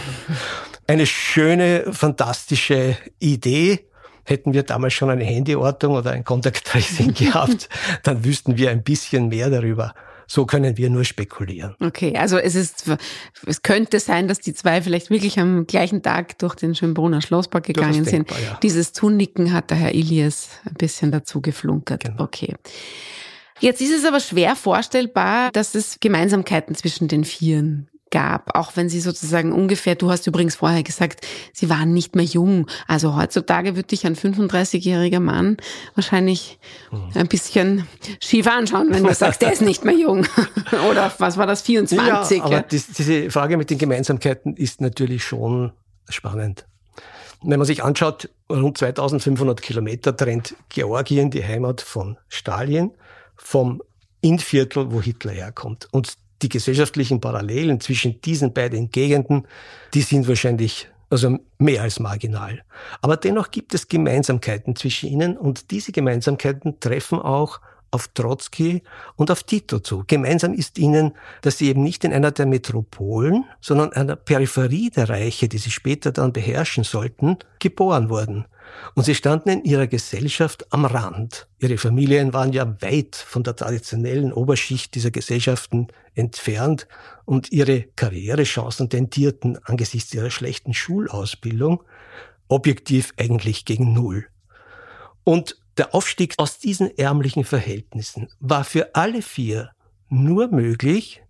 Eine 0.87 1.05
schöne, 1.05 1.91
fantastische 1.91 2.97
Idee. 3.19 3.89
Hätten 4.23 4.53
wir 4.53 4.63
damals 4.63 4.93
schon 4.93 5.09
eine 5.09 5.25
Handyortung 5.25 5.93
oder 5.93 6.11
ein 6.11 6.23
Contact 6.23 6.65
Tracing 6.65 7.13
gehabt, 7.13 7.67
dann 8.03 8.23
wüssten 8.23 8.55
wir 8.55 8.71
ein 8.71 8.83
bisschen 8.83 9.27
mehr 9.27 9.49
darüber. 9.49 9.93
So 10.27 10.45
können 10.45 10.77
wir 10.77 10.89
nur 10.89 11.03
spekulieren. 11.03 11.75
Okay, 11.79 12.15
also 12.17 12.37
es 12.37 12.55
ist, 12.55 12.89
es 13.45 13.61
könnte 13.61 13.99
sein, 13.99 14.27
dass 14.27 14.39
die 14.39 14.53
zwei 14.53 14.81
vielleicht 14.81 15.09
wirklich 15.09 15.39
am 15.39 15.67
gleichen 15.67 16.01
Tag 16.01 16.37
durch 16.39 16.55
den 16.55 16.75
Schönbrunner 16.75 17.21
Schlosspark 17.21 17.65
gegangen 17.65 18.05
sind. 18.05 18.29
Denkbar, 18.29 18.39
ja. 18.39 18.59
Dieses 18.61 18.93
Zunicken 18.93 19.53
hat 19.53 19.69
der 19.69 19.77
Herr 19.77 19.93
Ilias 19.93 20.49
ein 20.65 20.75
bisschen 20.75 21.11
dazu 21.11 21.41
geflunkert. 21.41 22.05
Genau. 22.05 22.23
Okay. 22.23 22.55
Jetzt 23.59 23.81
ist 23.81 23.93
es 23.93 24.05
aber 24.05 24.19
schwer 24.19 24.55
vorstellbar, 24.55 25.51
dass 25.51 25.75
es 25.75 25.97
Gemeinsamkeiten 25.99 26.75
zwischen 26.75 27.07
den 27.07 27.23
Vieren 27.23 27.87
gab, 28.11 28.55
auch 28.55 28.75
wenn 28.75 28.89
sie 28.89 29.01
sozusagen 29.01 29.51
ungefähr, 29.51 29.95
du 29.95 30.09
hast 30.09 30.27
übrigens 30.27 30.55
vorher 30.55 30.83
gesagt, 30.83 31.25
sie 31.53 31.69
waren 31.69 31.93
nicht 31.93 32.15
mehr 32.15 32.25
jung. 32.25 32.67
Also 32.87 33.15
heutzutage 33.15 33.75
würde 33.75 33.87
dich 33.87 34.05
ein 34.05 34.15
35-jähriger 34.15 35.19
Mann 35.19 35.57
wahrscheinlich 35.95 36.59
mhm. 36.91 37.09
ein 37.13 37.27
bisschen 37.27 37.87
schief 38.23 38.47
anschauen, 38.47 38.87
wenn 38.91 39.03
du 39.03 39.13
sagst, 39.13 39.41
der 39.41 39.51
ist 39.51 39.61
nicht 39.61 39.83
mehr 39.83 39.95
jung. 39.95 40.25
Oder 40.89 41.11
was 41.17 41.37
war 41.37 41.47
das, 41.47 41.61
24? 41.63 42.37
Ja, 42.37 42.43
aber 42.43 42.61
das, 42.61 42.87
diese 42.87 43.29
Frage 43.31 43.57
mit 43.57 43.69
den 43.69 43.77
Gemeinsamkeiten 43.77 44.55
ist 44.55 44.81
natürlich 44.81 45.23
schon 45.23 45.71
spannend. 46.09 46.65
Wenn 47.41 47.59
man 47.59 47.65
sich 47.65 47.83
anschaut, 47.83 48.29
rund 48.49 48.77
2500 48.77 49.61
Kilometer 49.61 50.15
trennt 50.15 50.55
Georgien, 50.69 51.31
die 51.31 51.43
Heimat 51.43 51.81
von 51.81 52.17
Stalin, 52.27 52.91
vom 53.35 53.81
Innviertel, 54.21 54.91
wo 54.91 55.01
Hitler 55.01 55.33
herkommt. 55.33 55.87
Und 55.91 56.13
die 56.41 56.49
gesellschaftlichen 56.49 57.21
Parallelen 57.21 57.79
zwischen 57.79 58.21
diesen 58.21 58.53
beiden 58.53 58.89
Gegenden, 58.89 59.47
die 59.93 60.01
sind 60.01 60.27
wahrscheinlich 60.27 60.89
also 61.09 61.37
mehr 61.59 61.83
als 61.83 61.99
marginal. 61.99 62.63
Aber 63.01 63.17
dennoch 63.17 63.51
gibt 63.51 63.73
es 63.73 63.87
Gemeinsamkeiten 63.87 64.75
zwischen 64.75 65.09
ihnen 65.09 65.37
und 65.37 65.71
diese 65.71 65.91
Gemeinsamkeiten 65.91 66.79
treffen 66.79 67.19
auch 67.19 67.61
auf 67.91 68.09
Trotzki 68.09 68.83
und 69.15 69.31
auf 69.31 69.43
Tito 69.43 69.79
zu. 69.79 70.03
Gemeinsam 70.05 70.53
ist 70.53 70.77
ihnen, 70.77 71.13
dass 71.41 71.57
sie 71.59 71.69
eben 71.69 71.83
nicht 71.83 72.03
in 72.03 72.11
einer 72.11 72.31
der 72.31 72.45
Metropolen, 72.45 73.45
sondern 73.61 73.93
einer 73.93 74.17
Peripherie 74.17 74.89
der 74.89 75.09
Reiche, 75.09 75.47
die 75.47 75.57
sie 75.57 75.71
später 75.71 76.11
dann 76.11 76.33
beherrschen 76.33 76.83
sollten, 76.83 77.37
geboren 77.59 78.09
wurden. 78.09 78.45
Und 78.93 79.03
sie 79.03 79.15
standen 79.15 79.49
in 79.49 79.63
ihrer 79.63 79.87
Gesellschaft 79.87 80.71
am 80.71 80.85
Rand. 80.85 81.47
Ihre 81.59 81.77
Familien 81.77 82.33
waren 82.33 82.53
ja 82.53 82.81
weit 82.81 83.15
von 83.15 83.43
der 83.43 83.55
traditionellen 83.55 84.31
Oberschicht 84.31 84.95
dieser 84.95 85.11
Gesellschaften 85.11 85.87
entfernt 86.13 86.87
und 87.25 87.51
ihre 87.51 87.83
Karrierechancen 87.95 88.89
tendierten 88.89 89.57
angesichts 89.63 90.13
ihrer 90.13 90.31
schlechten 90.31 90.73
Schulausbildung 90.73 91.83
objektiv 92.47 93.13
eigentlich 93.17 93.65
gegen 93.65 93.93
Null. 93.93 94.27
Und 95.23 95.57
der 95.77 95.93
Aufstieg 95.93 96.35
aus 96.37 96.59
diesen 96.59 96.97
ärmlichen 96.97 97.43
Verhältnissen 97.43 98.29
war 98.39 98.63
für 98.63 98.95
alle 98.95 99.21
vier 99.21 99.71
nur 100.07 100.47
möglich, 100.47 101.21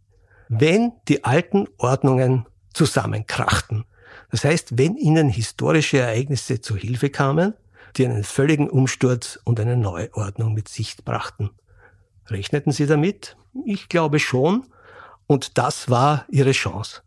wenn 0.49 0.91
die 1.07 1.23
alten 1.23 1.67
Ordnungen 1.77 2.45
zusammenkrachten. 2.73 3.85
Das 4.35 4.43
heißt, 4.43 4.77
wenn 4.77 4.97
ihnen 4.97 5.29
historische 5.29 5.99
Ereignisse 5.99 6.59
zu 6.59 6.75
Hilfe 6.75 7.09
kamen, 7.09 7.53
die 7.95 8.05
einen 8.05 8.25
völligen 8.25 8.69
Umsturz 8.69 9.39
und 9.45 9.61
eine 9.61 9.77
Neuordnung 9.77 10.53
mit 10.53 10.67
sich 10.67 10.97
brachten. 11.05 11.51
Rechneten 12.27 12.73
Sie 12.73 12.85
damit? 12.85 13.37
Ich 13.63 13.87
glaube 13.87 14.19
schon. 14.19 14.65
Und 15.25 15.57
das 15.57 15.89
war 15.89 16.25
Ihre 16.27 16.51
Chance. 16.51 17.01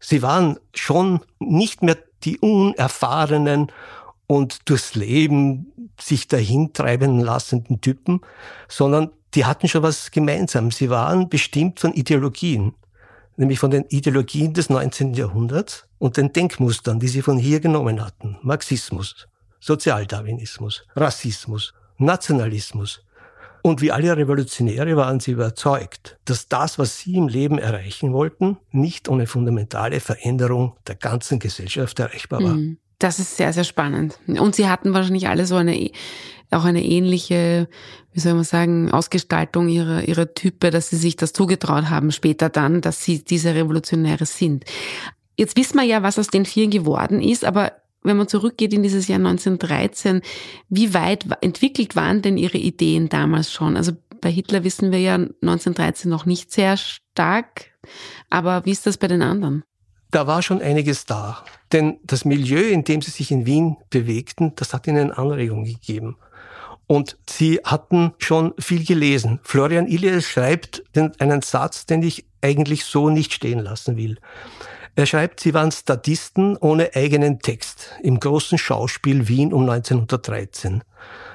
Sie 0.00 0.22
waren 0.22 0.58
schon 0.74 1.20
nicht 1.38 1.82
mehr 1.82 1.98
die 2.24 2.38
unerfahrenen 2.38 3.70
und 4.26 4.66
durchs 4.70 4.94
Leben 4.94 5.90
sich 6.00 6.26
dahintreiben 6.26 7.20
lassenden 7.20 7.82
Typen, 7.82 8.22
sondern 8.66 9.10
die 9.34 9.44
hatten 9.44 9.68
schon 9.68 9.82
was 9.82 10.10
gemeinsam. 10.10 10.70
Sie 10.70 10.88
waren 10.88 11.28
bestimmt 11.28 11.80
von 11.80 11.92
Ideologien 11.92 12.72
nämlich 13.36 13.58
von 13.58 13.70
den 13.70 13.84
Ideologien 13.88 14.52
des 14.52 14.70
19. 14.70 15.14
Jahrhunderts 15.14 15.86
und 15.98 16.16
den 16.16 16.32
Denkmustern, 16.32 17.00
die 17.00 17.08
sie 17.08 17.22
von 17.22 17.38
hier 17.38 17.60
genommen 17.60 18.04
hatten. 18.04 18.38
Marxismus, 18.42 19.28
Sozialdarwinismus, 19.60 20.84
Rassismus, 20.96 21.74
Nationalismus. 21.98 23.02
Und 23.62 23.80
wie 23.80 23.92
alle 23.92 24.16
Revolutionäre 24.16 24.96
waren 24.96 25.20
sie 25.20 25.30
überzeugt, 25.30 26.18
dass 26.24 26.48
das, 26.48 26.80
was 26.80 26.98
sie 26.98 27.14
im 27.14 27.28
Leben 27.28 27.58
erreichen 27.58 28.12
wollten, 28.12 28.58
nicht 28.72 29.08
ohne 29.08 29.28
fundamentale 29.28 30.00
Veränderung 30.00 30.76
der 30.88 30.96
ganzen 30.96 31.38
Gesellschaft 31.38 32.00
erreichbar 32.00 32.42
war. 32.42 32.54
Mhm. 32.54 32.78
Das 33.02 33.18
ist 33.18 33.36
sehr, 33.36 33.52
sehr 33.52 33.64
spannend. 33.64 34.16
Und 34.28 34.54
sie 34.54 34.68
hatten 34.68 34.94
wahrscheinlich 34.94 35.26
alle 35.28 35.44
so 35.44 35.56
eine, 35.56 35.90
auch 36.52 36.64
eine 36.64 36.84
ähnliche, 36.84 37.68
wie 38.12 38.20
soll 38.20 38.34
man 38.34 38.44
sagen, 38.44 38.92
Ausgestaltung 38.92 39.68
ihrer, 39.68 40.06
ihrer 40.06 40.34
Type, 40.34 40.70
dass 40.70 40.90
sie 40.90 40.96
sich 40.96 41.16
das 41.16 41.32
zugetraut 41.32 41.90
haben 41.90 42.12
später 42.12 42.48
dann, 42.48 42.80
dass 42.80 43.02
sie 43.02 43.24
diese 43.24 43.56
Revolutionäre 43.56 44.24
sind. 44.24 44.64
Jetzt 45.36 45.56
wissen 45.56 45.78
wir 45.78 45.84
ja, 45.84 46.04
was 46.04 46.16
aus 46.16 46.28
den 46.28 46.44
vier 46.44 46.68
geworden 46.68 47.20
ist, 47.20 47.44
aber 47.44 47.72
wenn 48.04 48.16
man 48.16 48.28
zurückgeht 48.28 48.72
in 48.72 48.84
dieses 48.84 49.08
Jahr 49.08 49.18
1913, 49.18 50.22
wie 50.68 50.94
weit 50.94 51.26
entwickelt 51.40 51.96
waren 51.96 52.22
denn 52.22 52.36
ihre 52.36 52.58
Ideen 52.58 53.08
damals 53.08 53.52
schon? 53.52 53.76
Also 53.76 53.92
bei 54.20 54.30
Hitler 54.30 54.62
wissen 54.62 54.92
wir 54.92 55.00
ja 55.00 55.14
1913 55.14 56.08
noch 56.08 56.24
nicht 56.24 56.52
sehr 56.52 56.76
stark, 56.76 57.72
aber 58.30 58.64
wie 58.64 58.70
ist 58.70 58.86
das 58.86 58.96
bei 58.96 59.08
den 59.08 59.22
anderen? 59.22 59.64
Da 60.12 60.26
war 60.26 60.42
schon 60.42 60.62
einiges 60.62 61.04
da. 61.04 61.44
Denn 61.72 61.98
das 62.04 62.24
Milieu, 62.24 62.62
in 62.62 62.84
dem 62.84 63.02
sie 63.02 63.10
sich 63.10 63.32
in 63.32 63.46
Wien 63.46 63.76
bewegten, 63.90 64.52
das 64.56 64.72
hat 64.72 64.86
ihnen 64.86 65.10
Anregungen 65.10 65.64
gegeben. 65.64 66.16
Und 66.86 67.16
sie 67.28 67.60
hatten 67.64 68.12
schon 68.18 68.52
viel 68.58 68.84
gelesen. 68.84 69.40
Florian 69.42 69.86
Ilias 69.86 70.26
schreibt 70.26 70.84
einen 71.18 71.42
Satz, 71.42 71.86
den 71.86 72.02
ich 72.02 72.26
eigentlich 72.42 72.84
so 72.84 73.08
nicht 73.08 73.32
stehen 73.32 73.60
lassen 73.60 73.96
will. 73.96 74.18
Er 74.94 75.06
schreibt, 75.06 75.40
sie 75.40 75.54
waren 75.54 75.72
Statisten 75.72 76.58
ohne 76.58 76.90
eigenen 76.94 77.38
Text 77.38 77.92
im 78.02 78.20
großen 78.20 78.58
Schauspiel 78.58 79.26
Wien 79.26 79.54
um 79.54 79.62
1913. 79.62 80.84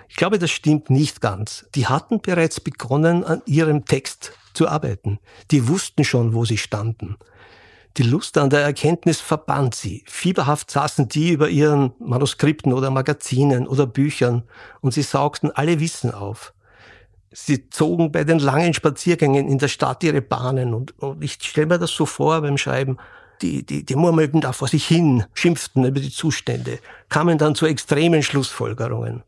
Ich 0.10 0.16
glaube, 0.16 0.38
das 0.38 0.52
stimmt 0.52 0.92
nicht 0.92 1.22
ganz. 1.22 1.66
Die 1.74 1.88
hatten 1.88 2.22
bereits 2.22 2.60
begonnen, 2.60 3.24
an 3.24 3.42
ihrem 3.48 3.86
Text 3.86 4.34
zu 4.54 4.68
arbeiten. 4.68 5.20
Die 5.50 5.68
wussten 5.68 6.04
schon, 6.04 6.36
wo 6.36 6.46
sie 6.46 6.58
standen. 6.58 7.18
Die 7.98 8.04
Lust 8.04 8.38
an 8.38 8.52
der 8.52 8.62
Erkenntnis 8.62 9.20
verband 9.20 9.74
sie. 9.74 10.04
Fieberhaft 10.06 10.70
saßen 10.70 11.08
die 11.10 11.32
über 11.32 11.50
ihren 11.50 11.94
Manuskripten 11.98 12.72
oder 12.72 12.92
Magazinen 12.92 13.68
oder 13.68 13.88
Büchern 13.88 14.44
und 14.82 14.94
sie 14.94 15.02
saugten 15.02 15.50
alle 15.50 15.80
Wissen 15.80 16.12
auf. 16.12 16.54
Sie 17.32 17.70
zogen 17.72 18.12
bei 18.12 18.24
den 18.24 18.38
langen 18.38 18.76
Spaziergängen 18.76 19.48
in 19.48 19.58
der 19.58 19.68
Stadt 19.68 20.04
ihre 20.04 20.22
Bahnen 20.22 20.76
und, 20.76 20.98
und 21.00 21.24
ich 21.24 21.40
stelle 21.42 21.68
mir 21.68 21.80
das 21.80 21.92
so 21.92 22.06
vor 22.06 22.42
beim 22.42 22.58
Schreiben. 22.60 22.98
Die, 23.42 23.66
die, 23.66 23.84
die 23.84 23.96
murmelten 23.96 24.42
da 24.42 24.54
vor 24.54 24.68
sich 24.68 24.86
hin, 24.86 25.26
schimpften 25.34 25.84
über 25.84 26.00
die 26.00 26.12
Zustände, 26.12 26.80
kamen 27.10 27.38
dann 27.38 27.56
zu 27.56 27.66
extremen 27.66 28.22
Schlussfolgerungen. 28.22 29.24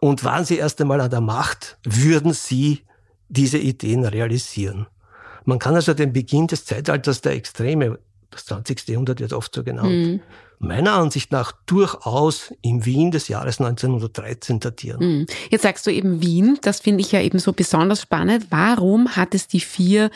Und 0.00 0.22
waren 0.22 0.44
sie 0.44 0.58
erst 0.58 0.80
einmal 0.80 1.00
an 1.00 1.10
der 1.10 1.22
Macht, 1.22 1.78
würden 1.82 2.32
sie 2.34 2.82
diese 3.28 3.58
Ideen 3.58 4.04
realisieren. 4.04 4.86
Man 5.46 5.58
kann 5.58 5.74
also 5.74 5.94
den 5.94 6.12
Beginn 6.12 6.46
des 6.46 6.66
Zeitalters 6.66 7.22
der 7.22 7.32
Extreme, 7.32 7.98
das 8.30 8.44
20. 8.44 8.88
Jahrhundert 8.88 9.20
wird 9.20 9.32
oft 9.32 9.54
so 9.54 9.64
genannt, 9.64 9.90
mhm 9.90 10.20
meiner 10.58 10.92
Ansicht 10.94 11.32
nach 11.32 11.52
durchaus 11.66 12.52
im 12.62 12.84
Wien 12.84 13.10
des 13.10 13.28
Jahres 13.28 13.60
1913 13.60 14.60
datieren. 14.60 15.00
Hm. 15.00 15.26
Jetzt 15.50 15.62
sagst 15.62 15.86
du 15.86 15.90
eben 15.90 16.22
Wien, 16.22 16.58
das 16.62 16.80
finde 16.80 17.02
ich 17.02 17.12
ja 17.12 17.20
eben 17.20 17.38
so 17.38 17.52
besonders 17.52 18.02
spannend. 18.02 18.46
Warum 18.50 19.16
hat 19.16 19.34
es 19.34 19.48
die 19.48 19.60
vier 19.60 20.10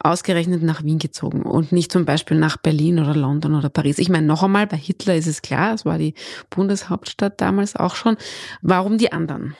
ausgerechnet 0.00 0.62
nach 0.62 0.84
Wien 0.84 0.98
gezogen 0.98 1.42
und 1.42 1.72
nicht 1.72 1.90
zum 1.90 2.04
Beispiel 2.04 2.38
nach 2.38 2.56
Berlin 2.56 3.00
oder 3.00 3.14
London 3.14 3.54
oder 3.54 3.68
Paris? 3.68 3.98
Ich 3.98 4.08
meine, 4.08 4.26
noch 4.26 4.42
einmal, 4.42 4.66
bei 4.66 4.76
Hitler 4.76 5.16
ist 5.16 5.26
es 5.26 5.42
klar, 5.42 5.74
es 5.74 5.84
war 5.84 5.98
die 5.98 6.14
Bundeshauptstadt 6.50 7.40
damals 7.40 7.74
auch 7.74 7.96
schon. 7.96 8.16
Warum 8.62 8.98
die 8.98 9.12
anderen? 9.12 9.56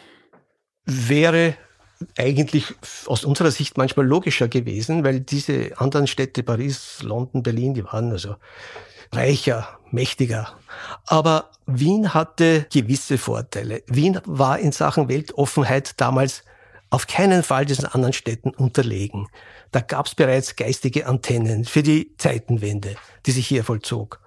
Wäre 0.84 1.54
eigentlich 2.16 2.74
aus 3.06 3.24
unserer 3.24 3.50
Sicht 3.50 3.76
manchmal 3.76 4.06
logischer 4.06 4.48
gewesen, 4.48 5.04
weil 5.04 5.20
diese 5.20 5.72
anderen 5.76 6.06
Städte, 6.06 6.42
Paris, 6.42 7.02
London, 7.02 7.42
Berlin, 7.42 7.74
die 7.74 7.84
waren 7.84 8.12
also 8.12 8.36
reicher, 9.12 9.78
mächtiger. 9.90 10.56
Aber 11.06 11.50
Wien 11.66 12.14
hatte 12.14 12.66
gewisse 12.72 13.18
Vorteile. 13.18 13.82
Wien 13.86 14.20
war 14.24 14.58
in 14.58 14.72
Sachen 14.72 15.08
Weltoffenheit 15.08 16.00
damals 16.00 16.44
auf 16.90 17.06
keinen 17.06 17.42
Fall 17.42 17.66
diesen 17.66 17.86
anderen 17.86 18.12
Städten 18.12 18.50
unterlegen. 18.50 19.28
Da 19.72 19.80
gab 19.80 20.06
es 20.06 20.14
bereits 20.14 20.56
geistige 20.56 21.06
Antennen 21.06 21.64
für 21.64 21.82
die 21.82 22.14
Zeitenwende, 22.16 22.96
die 23.26 23.32
sich 23.32 23.46
hier 23.46 23.64
vollzog. 23.64 24.20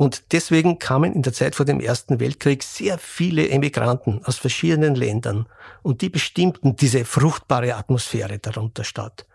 Und 0.00 0.32
deswegen 0.32 0.78
kamen 0.78 1.12
in 1.12 1.20
der 1.20 1.34
Zeit 1.34 1.54
vor 1.54 1.66
dem 1.66 1.78
Ersten 1.78 2.20
Weltkrieg 2.20 2.62
sehr 2.62 2.96
viele 2.96 3.50
Emigranten 3.50 4.22
aus 4.24 4.38
verschiedenen 4.38 4.94
Ländern 4.94 5.44
und 5.82 6.00
die 6.00 6.08
bestimmten 6.08 6.74
diese 6.74 7.04
fruchtbare 7.04 7.74
Atmosphäre 7.74 8.38
darunter 8.38 8.82
statt 8.82 9.26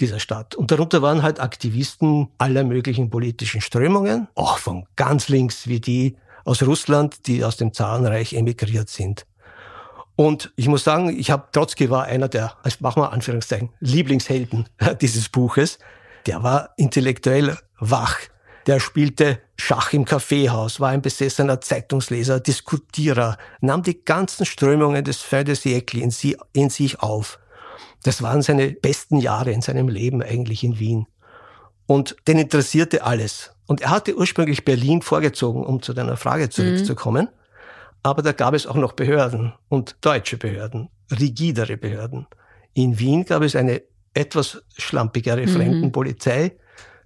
dieser 0.00 0.18
Stadt. 0.18 0.54
Und 0.54 0.70
darunter 0.70 1.02
waren 1.02 1.22
halt 1.22 1.40
Aktivisten 1.40 2.28
aller 2.38 2.64
möglichen 2.64 3.10
politischen 3.10 3.60
Strömungen, 3.60 4.28
auch 4.34 4.56
von 4.56 4.86
ganz 4.96 5.28
links 5.28 5.68
wie 5.68 5.78
die 5.78 6.16
aus 6.46 6.62
Russland, 6.62 7.26
die 7.26 7.44
aus 7.44 7.58
dem 7.58 7.74
Zarenreich 7.74 8.32
emigriert 8.32 8.88
sind. 8.88 9.26
Und 10.16 10.54
ich 10.56 10.68
muss 10.68 10.84
sagen, 10.84 11.10
ich 11.10 11.30
habe 11.30 11.48
Trotzki 11.52 11.90
war 11.90 12.04
einer 12.04 12.28
der, 12.28 12.54
als 12.62 12.80
machen 12.80 13.02
wir 13.02 13.12
Anführungszeichen, 13.12 13.74
Lieblingshelden 13.80 14.70
dieses 15.02 15.28
Buches. 15.28 15.78
Der 16.24 16.42
war 16.42 16.70
intellektuell 16.78 17.58
wach. 17.78 18.16
Der 18.68 18.80
spielte 18.80 19.40
Schach 19.56 19.94
im 19.94 20.04
Kaffeehaus, 20.04 20.78
war 20.78 20.90
ein 20.90 21.00
besessener 21.00 21.58
Zeitungsleser, 21.58 22.38
Diskutierer, 22.38 23.38
nahm 23.62 23.82
die 23.82 24.04
ganzen 24.04 24.44
Strömungen 24.44 25.02
des 25.04 25.22
Fin 25.22 25.46
de 25.46 25.54
siècle 25.54 26.02
in, 26.02 26.10
sie, 26.10 26.36
in 26.52 26.68
sich 26.68 27.00
auf. 27.00 27.38
Das 28.02 28.22
waren 28.22 28.42
seine 28.42 28.72
besten 28.72 29.20
Jahre 29.20 29.52
in 29.52 29.62
seinem 29.62 29.88
Leben 29.88 30.22
eigentlich 30.22 30.64
in 30.64 30.78
Wien. 30.78 31.06
Und 31.86 32.14
den 32.28 32.38
interessierte 32.38 33.04
alles. 33.04 33.52
Und 33.66 33.80
er 33.80 33.90
hatte 33.90 34.14
ursprünglich 34.14 34.66
Berlin 34.66 35.00
vorgezogen, 35.00 35.64
um 35.64 35.80
zu 35.80 35.94
deiner 35.94 36.18
Frage 36.18 36.50
zurückzukommen. 36.50 37.24
Mhm. 37.24 37.62
Aber 38.02 38.20
da 38.20 38.32
gab 38.32 38.52
es 38.52 38.66
auch 38.66 38.74
noch 38.76 38.92
Behörden 38.92 39.54
und 39.70 39.96
deutsche 40.02 40.36
Behörden, 40.36 40.90
rigidere 41.10 41.78
Behörden. 41.78 42.26
In 42.74 42.98
Wien 42.98 43.24
gab 43.24 43.42
es 43.42 43.56
eine 43.56 43.80
etwas 44.12 44.62
schlampigere 44.76 45.46
mhm. 45.46 45.48
Fremdenpolizei. 45.48 46.58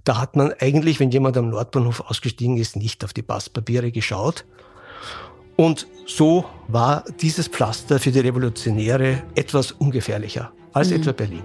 Da 0.04 0.20
hat 0.20 0.34
man 0.34 0.52
eigentlich, 0.58 0.98
wenn 0.98 1.10
jemand 1.10 1.36
am 1.36 1.50
Nordbahnhof 1.50 2.00
ausgestiegen 2.00 2.56
ist, 2.56 2.76
nicht 2.76 3.04
auf 3.04 3.12
die 3.12 3.22
Passpapiere 3.22 3.92
geschaut. 3.92 4.44
Und 5.56 5.86
so 6.06 6.44
war 6.68 7.04
dieses 7.20 7.46
Pflaster 7.46 8.00
für 8.00 8.10
die 8.10 8.20
Revolutionäre 8.20 9.22
etwas 9.34 9.70
ungefährlicher 9.72 10.52
als 10.72 10.90
mhm. 10.90 10.96
etwa 10.96 11.12
Berlin. 11.12 11.44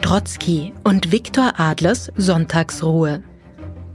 Trotzki 0.00 0.72
und 0.84 1.10
Viktor 1.10 1.54
Adlers 1.58 2.12
Sonntagsruhe. 2.16 3.22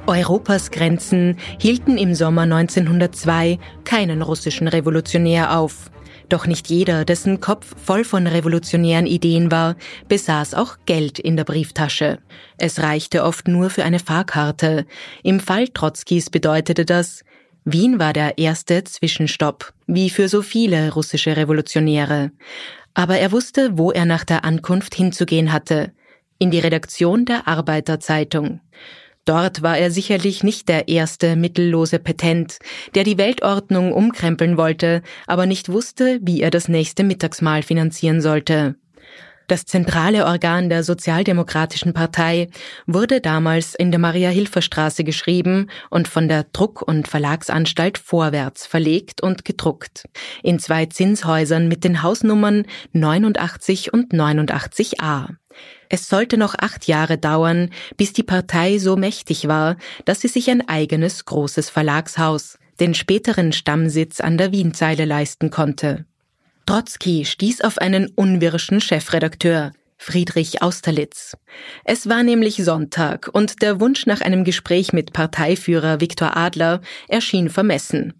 Europas 0.07 0.71
Grenzen 0.71 1.37
hielten 1.59 1.97
im 1.97 2.15
Sommer 2.15 2.43
1902 2.43 3.59
keinen 3.83 4.21
russischen 4.21 4.67
Revolutionär 4.67 5.57
auf. 5.57 5.91
Doch 6.29 6.45
nicht 6.45 6.69
jeder, 6.69 7.05
dessen 7.05 7.39
Kopf 7.39 7.73
voll 7.81 8.03
von 8.03 8.27
revolutionären 8.27 9.05
Ideen 9.05 9.49
war, 9.49 9.75
besaß 10.09 10.55
auch 10.55 10.77
Geld 10.85 11.19
in 11.19 11.37
der 11.37 11.45
Brieftasche. 11.45 12.19
Es 12.57 12.81
reichte 12.81 13.23
oft 13.23 13.47
nur 13.47 13.69
für 13.69 13.85
eine 13.85 13.99
Fahrkarte. 13.99 14.85
Im 15.23 15.39
Fall 15.39 15.69
Trotzkis 15.69 16.29
bedeutete 16.29 16.83
das, 16.83 17.23
Wien 17.69 17.99
war 17.99 18.13
der 18.13 18.37
erste 18.37 18.85
Zwischenstopp, 18.85 19.73
wie 19.87 20.09
für 20.09 20.29
so 20.29 20.41
viele 20.41 20.93
russische 20.93 21.35
Revolutionäre. 21.35 22.31
Aber 22.93 23.17
er 23.17 23.33
wusste, 23.33 23.77
wo 23.77 23.91
er 23.91 24.05
nach 24.05 24.23
der 24.23 24.45
Ankunft 24.45 24.95
hinzugehen 24.95 25.51
hatte. 25.51 25.91
In 26.39 26.49
die 26.49 26.59
Redaktion 26.59 27.25
der 27.25 27.45
Arbeiterzeitung. 27.45 28.61
Dort 29.27 29.61
war 29.61 29.77
er 29.77 29.91
sicherlich 29.91 30.45
nicht 30.45 30.69
der 30.69 30.87
erste 30.87 31.35
mittellose 31.35 31.99
Petent, 31.99 32.59
der 32.95 33.03
die 33.03 33.17
Weltordnung 33.17 33.91
umkrempeln 33.91 34.55
wollte, 34.55 35.01
aber 35.27 35.45
nicht 35.45 35.67
wusste, 35.67 36.19
wie 36.21 36.41
er 36.41 36.49
das 36.49 36.69
nächste 36.69 37.03
Mittagsmahl 37.03 37.61
finanzieren 37.61 38.21
sollte. 38.21 38.75
Das 39.47 39.65
zentrale 39.65 40.25
Organ 40.25 40.69
der 40.69 40.83
Sozialdemokratischen 40.83 41.93
Partei 41.93 42.47
wurde 42.85 43.19
damals 43.19 43.75
in 43.75 43.91
der 43.91 43.99
Maria-Hilfer-Straße 43.99 45.03
geschrieben 45.03 45.69
und 45.89 46.07
von 46.07 46.29
der 46.29 46.45
Druck- 46.53 46.81
und 46.81 47.09
Verlagsanstalt 47.09 47.97
Vorwärts 47.97 48.65
verlegt 48.65 49.21
und 49.21 49.43
gedruckt. 49.43 50.07
In 50.41 50.57
zwei 50.59 50.85
Zinshäusern 50.85 51.67
mit 51.67 51.83
den 51.83 52.01
Hausnummern 52.01 52.65
89 52.93 53.91
und 53.91 54.13
89a. 54.13 55.35
Es 55.89 56.09
sollte 56.09 56.37
noch 56.37 56.55
acht 56.57 56.87
Jahre 56.87 57.17
dauern, 57.17 57.69
bis 57.95 58.13
die 58.13 58.23
Partei 58.23 58.77
so 58.77 58.95
mächtig 58.95 59.47
war, 59.47 59.77
dass 60.05 60.21
sie 60.21 60.27
sich 60.27 60.49
ein 60.49 60.67
eigenes 60.67 61.25
großes 61.25 61.69
Verlagshaus, 61.69 62.57
den 62.79 62.93
späteren 62.93 63.53
Stammsitz 63.53 64.19
an 64.19 64.37
der 64.37 64.51
Wienzeile 64.51 65.05
leisten 65.05 65.49
konnte. 65.49 66.05
Trotzki 66.65 67.25
stieß 67.25 67.61
auf 67.61 67.77
einen 67.77 68.07
unwirschen 68.15 68.81
Chefredakteur, 68.81 69.71
Friedrich 69.97 70.61
Austerlitz. 70.61 71.35
Es 71.83 72.07
war 72.07 72.23
nämlich 72.23 72.57
Sonntag 72.57 73.29
und 73.31 73.61
der 73.61 73.79
Wunsch 73.79 74.05
nach 74.05 74.21
einem 74.21 74.43
Gespräch 74.43 74.93
mit 74.93 75.13
Parteiführer 75.13 76.01
Viktor 76.01 76.37
Adler 76.37 76.81
erschien 77.07 77.49
vermessen. 77.49 78.13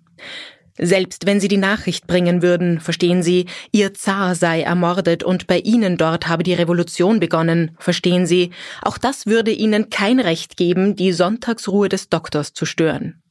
Selbst 0.80 1.26
wenn 1.26 1.40
Sie 1.40 1.48
die 1.48 1.58
Nachricht 1.58 2.06
bringen 2.06 2.42
würden, 2.42 2.80
verstehen 2.80 3.24
Sie, 3.24 3.48
Ihr 3.72 3.94
Zar 3.94 4.36
sei 4.36 4.62
ermordet 4.62 5.24
und 5.24 5.48
bei 5.48 5.60
Ihnen 5.60 5.98
dort 5.98 6.28
habe 6.28 6.44
die 6.44 6.54
Revolution 6.54 7.20
begonnen, 7.20 7.72
verstehen 7.80 8.28
Sie, 8.28 8.52
auch 8.84 8.98
das 8.98 9.26
würde 9.26 9.52
Ihnen 9.52 9.90
kein 9.90 10.20
Recht 10.20 10.56
geben, 10.56 10.96
die 10.96 11.14
Sonntagsruhe 11.14 11.90
des 11.90 12.10
Doktors 12.10 12.54
zu 12.54 12.66
stören. 12.66 13.22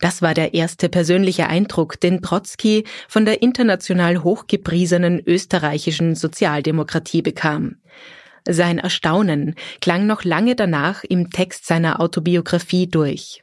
Das 0.00 0.20
war 0.20 0.34
der 0.34 0.54
erste 0.54 0.88
persönliche 0.88 1.46
Eindruck, 1.46 2.00
den 2.00 2.20
Trotzki 2.20 2.84
von 3.08 3.24
der 3.24 3.42
international 3.42 4.22
hochgepriesenen 4.22 5.22
österreichischen 5.26 6.14
Sozialdemokratie 6.14 7.22
bekam. 7.22 7.76
Sein 8.48 8.78
Erstaunen 8.78 9.54
klang 9.80 10.06
noch 10.06 10.22
lange 10.22 10.54
danach 10.54 11.02
im 11.02 11.30
Text 11.30 11.66
seiner 11.66 12.00
Autobiografie 12.00 12.86
durch. 12.86 13.42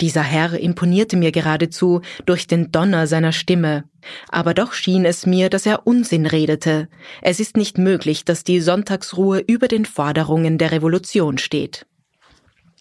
Dieser 0.00 0.22
Herr 0.22 0.58
imponierte 0.58 1.16
mir 1.16 1.32
geradezu 1.32 2.02
durch 2.26 2.46
den 2.46 2.70
Donner 2.70 3.06
seiner 3.06 3.32
Stimme, 3.32 3.84
aber 4.28 4.52
doch 4.52 4.72
schien 4.72 5.04
es 5.04 5.26
mir, 5.26 5.48
dass 5.48 5.66
er 5.66 5.86
Unsinn 5.86 6.26
redete. 6.26 6.88
Es 7.22 7.40
ist 7.40 7.56
nicht 7.56 7.78
möglich, 7.78 8.24
dass 8.24 8.44
die 8.44 8.60
Sonntagsruhe 8.60 9.40
über 9.40 9.68
den 9.68 9.84
Forderungen 9.84 10.58
der 10.58 10.72
Revolution 10.72 11.38
steht. 11.38 11.86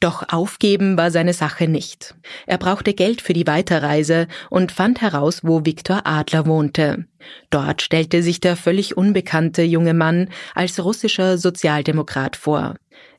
Doch 0.01 0.23
aufgeben 0.27 0.97
war 0.97 1.09
seine 1.09 1.33
Sache 1.33 1.67
nicht. 1.67 2.15
Er 2.45 2.57
brauchte 2.57 2.93
Geld 2.93 3.21
für 3.21 3.33
die 3.33 3.47
Weiterreise 3.47 4.27
und 4.49 4.73
fand 4.73 5.01
heraus, 5.01 5.39
wo 5.43 5.65
Viktor 5.65 6.01
Adler 6.03 6.45
wohnte. 6.45 7.05
Dort 7.49 7.81
stellte 7.81 8.21
sich 8.21 8.41
der 8.41 8.57
völlig 8.57 8.97
unbekannte 8.97 9.63
junge 9.63 9.93
Mann 9.93 10.29
als 10.53 10.83
russischer 10.83 11.37
Sozialdemokrat 11.37 12.35
vor. 12.35 12.75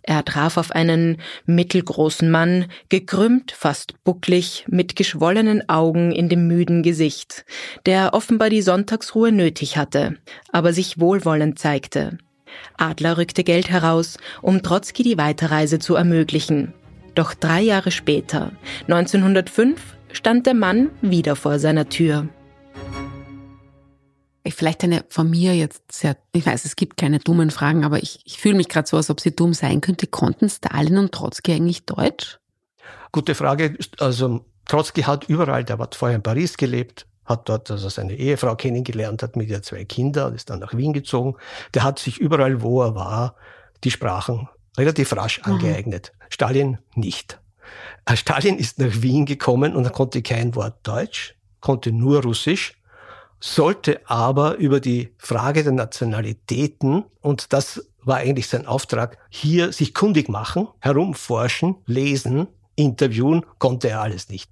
Er 0.09 0.25
traf 0.25 0.57
auf 0.57 0.71
einen 0.71 1.19
mittelgroßen 1.47 2.31
Mann, 2.31 2.67
gekrümmt, 2.89 3.51
fast 3.51 4.03
bucklig, 4.05 4.65
mit 4.69 4.95
geschwollenen 4.95 5.69
Augen 5.69 6.13
in 6.13 6.29
dem 6.29 6.47
müden 6.47 6.85
Gesicht, 6.85 7.45
der 7.87 8.15
offenbar 8.15 8.49
die 8.49 8.63
Sonntagsruhe 8.63 9.33
nötig 9.33 9.77
hatte, 9.77 10.17
aber 10.53 10.73
sich 10.73 11.01
wohlwollend 11.01 11.59
zeigte. 11.59 12.19
Adler 12.79 13.19
rückte 13.19 13.43
Geld 13.43 13.69
heraus, 13.69 14.17
um 14.43 14.63
Trotzki 14.63 15.03
die 15.03 15.19
Weiterreise 15.19 15.81
zu 15.81 15.97
ermöglichen. 15.97 16.73
Doch 17.17 17.35
drei 17.35 17.61
Jahre 17.61 17.91
später, 17.91 18.53
1905, 18.83 19.97
stand 20.13 20.47
der 20.47 20.55
Mann 20.55 20.91
wieder 21.03 21.35
vor 21.35 21.59
seiner 21.59 21.89
Tür. 21.89 22.29
Vielleicht 24.51 24.85
eine 24.85 25.05
von 25.09 25.29
mir 25.29 25.55
jetzt 25.55 25.91
sehr, 25.91 26.17
ich 26.33 26.47
weiß, 26.47 26.65
es 26.65 26.77
gibt 26.77 26.97
keine 26.97 27.19
dummen 27.19 27.51
Fragen, 27.51 27.85
aber 27.85 28.03
ich, 28.03 28.21
ich 28.25 28.39
fühle 28.39 28.55
mich 28.55 28.69
gerade 28.69 28.87
so, 28.87 28.97
als 28.97 29.11
ob 29.11 29.21
sie 29.21 29.35
dumm 29.35 29.55
sein 29.55 29.81
könnte. 29.81 30.07
Konnten 30.07 30.49
Stalin 30.49 30.99
und 30.99 31.13
Trotzki 31.13 31.53
eigentlich 31.53 31.85
Deutsch? 31.85 32.39
Gute 33.13 33.35
Frage. 33.35 33.77
Also 33.99 34.45
Trotzki 34.67 35.03
hat 35.03 35.29
überall, 35.29 35.65
der 35.65 35.79
hat 35.79 35.95
vorher 35.95 36.17
in 36.17 36.23
Paris 36.23 36.57
gelebt, 36.57 37.07
hat 37.25 37.49
dort 37.49 37.71
also 37.71 37.89
seine 37.89 38.15
Ehefrau 38.15 38.57
kennengelernt, 38.57 39.23
hat 39.23 39.37
mit 39.37 39.49
ihr 39.49 39.63
zwei 39.63 39.85
Kinder 39.85 40.27
und 40.27 40.35
ist 40.35 40.51
dann 40.51 40.61
nach 40.61 40.75
Wien 40.75 40.93
gezogen. 40.93 41.37
Der 41.75 41.83
hat 41.83 41.99
sich 41.99 42.19
überall, 42.19 42.63
wo 42.63 42.83
er 42.83 42.95
war, 42.95 43.37
die 43.85 43.91
Sprachen 43.91 44.49
relativ 44.77 45.15
rasch 45.17 45.41
angeeignet. 45.43 46.13
Mhm. 46.15 46.25
Stalin 46.31 46.79
nicht. 46.95 47.41
Stalin 48.15 48.59
ist 48.59 48.79
nach 48.79 49.03
Wien 49.03 49.27
gekommen 49.27 49.75
und 49.75 49.85
er 49.85 49.91
konnte 49.91 50.23
kein 50.23 50.55
Wort 50.55 50.87
Deutsch, 50.87 51.35
konnte 51.61 51.91
nur 51.91 52.23
Russisch, 52.23 52.75
sollte 53.41 54.01
aber 54.09 54.57
über 54.57 54.81
die 54.81 55.13
Frage 55.19 55.63
der 55.63 55.73
Nationalitäten, 55.73 57.05
und 57.21 57.53
das 57.53 57.89
war 58.03 58.19
eigentlich 58.19 58.49
sein 58.49 58.67
Auftrag, 58.67 59.19
hier 59.29 59.73
sich 59.73 59.95
kundig 59.95 60.29
machen, 60.29 60.69
herumforschen, 60.81 61.77
lesen, 61.87 62.47
interviewen, 62.77 63.45
konnte 63.59 63.89
er 63.89 64.01
alles 64.01 64.29
nicht. 64.29 64.51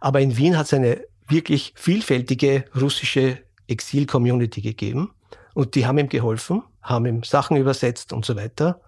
Aber 0.00 0.20
in 0.20 0.36
Wien 0.36 0.56
hat 0.56 0.66
es 0.66 0.74
eine 0.74 1.02
wirklich 1.28 1.72
vielfältige 1.76 2.64
russische 2.80 3.38
Exil-Community 3.66 4.60
gegeben 4.60 5.12
und 5.54 5.74
die 5.74 5.86
haben 5.86 5.98
ihm 5.98 6.08
geholfen, 6.08 6.62
haben 6.82 7.06
ihm 7.06 7.22
Sachen 7.22 7.56
übersetzt 7.56 8.12
und 8.12 8.24
so 8.24 8.36
weiter. 8.36 8.80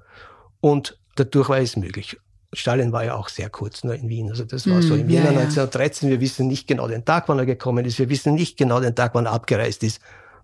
Und 0.60 0.98
dadurch 1.16 1.48
war 1.48 1.58
es 1.58 1.76
möglich. 1.76 2.18
Stalin 2.54 2.92
war 2.92 3.04
ja 3.04 3.14
auch 3.14 3.28
sehr 3.28 3.50
kurz 3.50 3.84
nur 3.84 3.94
in 3.94 4.08
Wien. 4.08 4.30
Also 4.30 4.44
das 4.44 4.68
war 4.68 4.78
mm, 4.78 4.82
so 4.82 4.94
im 4.94 5.10
Jänner 5.10 5.32
ja, 5.32 5.40
1913. 5.40 6.08
Wir 6.08 6.20
wissen 6.20 6.46
nicht 6.46 6.66
genau 6.66 6.88
den 6.88 7.04
Tag, 7.04 7.28
wann 7.28 7.38
er 7.38 7.46
gekommen 7.46 7.84
ist. 7.84 7.98
Wir 7.98 8.08
wissen 8.08 8.34
nicht 8.34 8.56
genau 8.56 8.80
den 8.80 8.94
Tag, 8.94 9.14
wann 9.14 9.26
er 9.26 9.32
abgereist 9.32 9.82
ist. 9.82 10.00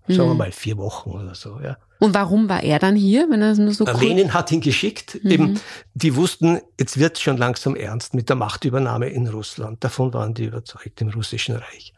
Sagen 0.07 0.29
mm. 0.29 0.31
wir 0.31 0.35
mal 0.35 0.51
vier 0.51 0.77
Wochen 0.77 1.11
oder 1.11 1.35
so. 1.35 1.59
Ja. 1.63 1.77
Und 1.99 2.15
warum 2.15 2.49
war 2.49 2.63
er 2.63 2.79
dann 2.79 2.95
hier, 2.95 3.29
wenn 3.29 3.43
er 3.43 3.55
nur 3.55 3.73
so 3.73 3.85
kurz... 3.85 4.01
Lenin 4.01 4.33
hat 4.33 4.51
ihn 4.51 4.61
geschickt. 4.61 5.19
Mhm. 5.23 5.31
Eben, 5.31 5.59
die 5.93 6.15
wussten, 6.15 6.59
jetzt 6.79 6.97
wird 6.97 7.19
schon 7.19 7.37
langsam 7.37 7.75
ernst 7.75 8.15
mit 8.15 8.27
der 8.27 8.35
Machtübernahme 8.35 9.07
in 9.09 9.27
Russland. 9.27 9.83
Davon 9.83 10.11
waren 10.11 10.33
die 10.33 10.45
überzeugt 10.45 10.99
im 11.01 11.09
Russischen 11.09 11.55
Reich. 11.55 11.93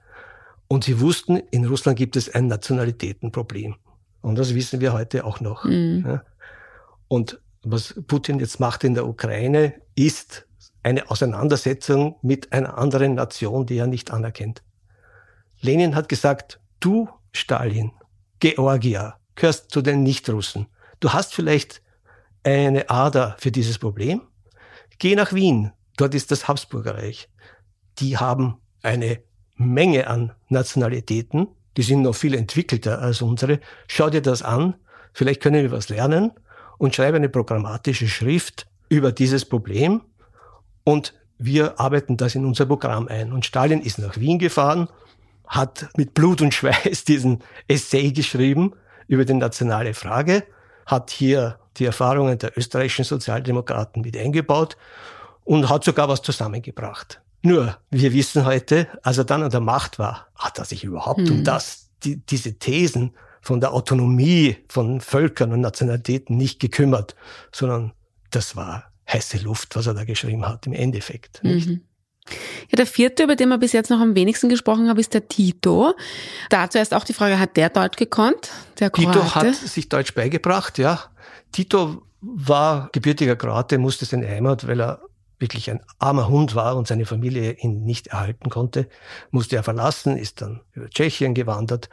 Und 0.68 0.84
sie 0.84 1.00
wussten, 1.00 1.38
in 1.52 1.66
Russland 1.66 1.98
gibt 1.98 2.18
es 2.18 2.34
ein 2.34 2.48
Nationalitätenproblem. 2.48 3.76
Und 4.22 4.38
das 4.38 4.54
wissen 4.54 4.82
wir 4.82 4.92
heute 4.92 5.24
auch 5.24 5.40
noch. 5.40 5.64
Mhm. 5.64 6.04
Ja. 6.06 6.24
Und 7.08 7.40
was 7.64 7.96
Putin 8.08 8.40
jetzt 8.40 8.60
macht 8.60 8.84
in 8.84 8.94
der 8.94 9.08
Ukraine, 9.08 9.74
ist 9.96 10.46
eine 10.84 11.10
Auseinandersetzung 11.10 12.18
mit 12.22 12.52
einer 12.52 12.78
anderen 12.78 13.16
Nation, 13.16 13.66
die 13.66 13.78
er 13.78 13.88
nicht 13.88 14.12
anerkennt. 14.12 14.64
Lenin 15.62 15.96
hat 15.96 16.10
gesagt, 16.10 16.60
du, 16.82 17.08
Stalin, 17.32 17.92
Georgia, 18.40 19.18
gehörst 19.36 19.72
zu 19.72 19.82
den 19.82 20.04
Nichtrussen. 20.04 20.68
Du 21.00 21.14
hast 21.14 21.34
vielleicht 21.34 21.82
eine 22.44 22.90
Ader 22.90 23.38
für 23.40 23.52
dieses 23.52 23.80
Problem. 23.80 24.22
Geh 25.00 25.16
nach 25.16 25.32
Wien, 25.34 25.72
dort 25.96 26.14
ist 26.14 26.32
das 26.32 26.48
Habsburgerreich. 26.50 27.30
Die 28.00 28.18
haben 28.18 28.58
eine 28.82 29.22
Menge 29.56 30.08
an 30.08 30.34
Nationalitäten, 30.50 31.48
die 31.78 31.84
sind 31.84 32.02
noch 32.02 32.16
viel 32.16 32.36
entwickelter 32.36 33.00
als 33.00 33.22
unsere. 33.22 33.60
Schau 33.88 34.10
dir 34.10 34.22
das 34.22 34.42
an, 34.42 34.76
vielleicht 35.14 35.42
können 35.42 35.64
wir 35.64 35.72
was 35.72 35.88
lernen 35.88 36.34
und 36.78 36.96
schreibe 36.96 37.18
eine 37.18 37.30
programmatische 37.30 38.08
Schrift 38.08 38.68
über 38.90 39.12
dieses 39.12 39.46
Problem 39.46 40.02
und 40.84 41.14
wir 41.38 41.80
arbeiten 41.80 42.18
das 42.18 42.36
in 42.36 42.46
unser 42.46 42.66
Programm 42.66 43.08
ein. 43.08 43.34
Und 43.34 43.46
Stalin 43.46 43.82
ist 43.82 44.00
nach 44.00 44.18
Wien 44.18 44.40
gefahren, 44.40 44.88
hat 45.48 45.90
mit 45.98 46.14
Blut 46.14 46.42
und 46.42 46.54
Schweiß 46.54 47.04
diesen 47.08 47.44
Essay 47.68 48.12
geschrieben 48.12 48.74
über 49.08 49.26
die 49.26 49.34
nationale 49.34 49.94
Frage, 49.94 50.44
hat 50.86 51.10
hier 51.10 51.60
die 51.78 51.86
Erfahrungen 51.86 52.38
der 52.38 52.58
österreichischen 52.58 53.04
Sozialdemokraten 53.04 54.02
mit 54.02 54.16
eingebaut 54.16 54.78
und 55.44 55.70
hat 55.70 55.84
sogar 55.84 56.08
was 56.08 56.22
zusammengebracht. 56.22 57.22
Nur, 57.42 57.78
wir 57.90 58.14
wissen 58.14 58.46
heute, 58.46 58.88
als 59.02 59.18
er 59.18 59.26
dann 59.26 59.44
an 59.44 59.52
der 59.52 59.60
Macht 59.60 60.00
war, 60.00 60.28
hat 60.36 60.60
er 60.60 60.66
sich 60.66 60.84
überhaupt 60.84 61.28
hm. 61.28 61.40
um 61.40 61.44
das, 61.44 61.90
die, 62.04 62.18
diese 62.26 62.54
Thesen 62.58 63.14
von 63.44 63.60
der 63.60 63.74
Autonomie 63.74 64.56
von 64.70 65.02
Völkern 65.02 65.52
und 65.52 65.62
Nationalitäten 65.62 66.38
nicht 66.38 66.60
gekümmert, 66.60 67.16
sondern 67.52 67.92
das 68.32 68.56
war 68.56 68.92
heiße 69.12 69.40
Luft, 69.40 69.76
was 69.76 69.86
er 69.86 69.94
da 69.94 70.06
geschrieben 70.06 70.48
hat, 70.48 70.66
im 70.66 70.74
Endeffekt. 70.74 71.44
Mhm. 71.44 71.82
Ja, 72.70 72.78
der 72.78 72.86
vierte, 72.88 73.24
über 73.24 73.36
den 73.36 73.50
wir 73.50 73.58
bis 73.58 73.74
jetzt 73.74 73.90
noch 73.90 74.00
am 74.00 74.16
wenigsten 74.16 74.48
gesprochen 74.48 74.88
haben, 74.88 74.98
ist 74.98 75.14
der 75.14 75.28
Tito. 75.28 75.94
Da 76.50 76.70
zuerst 76.70 76.94
auch 76.94 77.04
die 77.04 77.12
Frage, 77.12 77.38
hat 77.38 77.58
der 77.58 77.70
Deutsch 77.70 77.98
gekonnt? 77.98 78.50
Der 78.80 78.92
Tito 78.94 79.36
hat 79.36 79.54
sich 79.54 79.90
Deutsch 79.90 80.14
beigebracht, 80.14 80.78
ja. 80.78 81.04
Tito 81.52 82.04
war 82.22 82.88
gebürtiger 82.94 83.36
Kroate, 83.36 83.78
musste 83.78 84.06
seine 84.06 84.26
Heimat, 84.28 84.66
weil 84.66 84.80
er 84.80 85.02
wirklich 85.40 85.70
ein 85.70 85.82
armer 86.00 86.28
Hund 86.28 86.56
war 86.56 86.78
und 86.78 86.88
seine 86.88 87.06
Familie 87.06 87.54
ihn 87.54 87.84
nicht 87.84 88.08
erhalten 88.08 88.50
konnte, 88.50 88.88
musste 89.32 89.56
er 89.56 89.64
verlassen, 89.64 90.18
ist 90.18 90.42
dann 90.42 90.62
über 90.74 90.90
Tschechien 90.90 91.34
gewandert, 91.34 91.90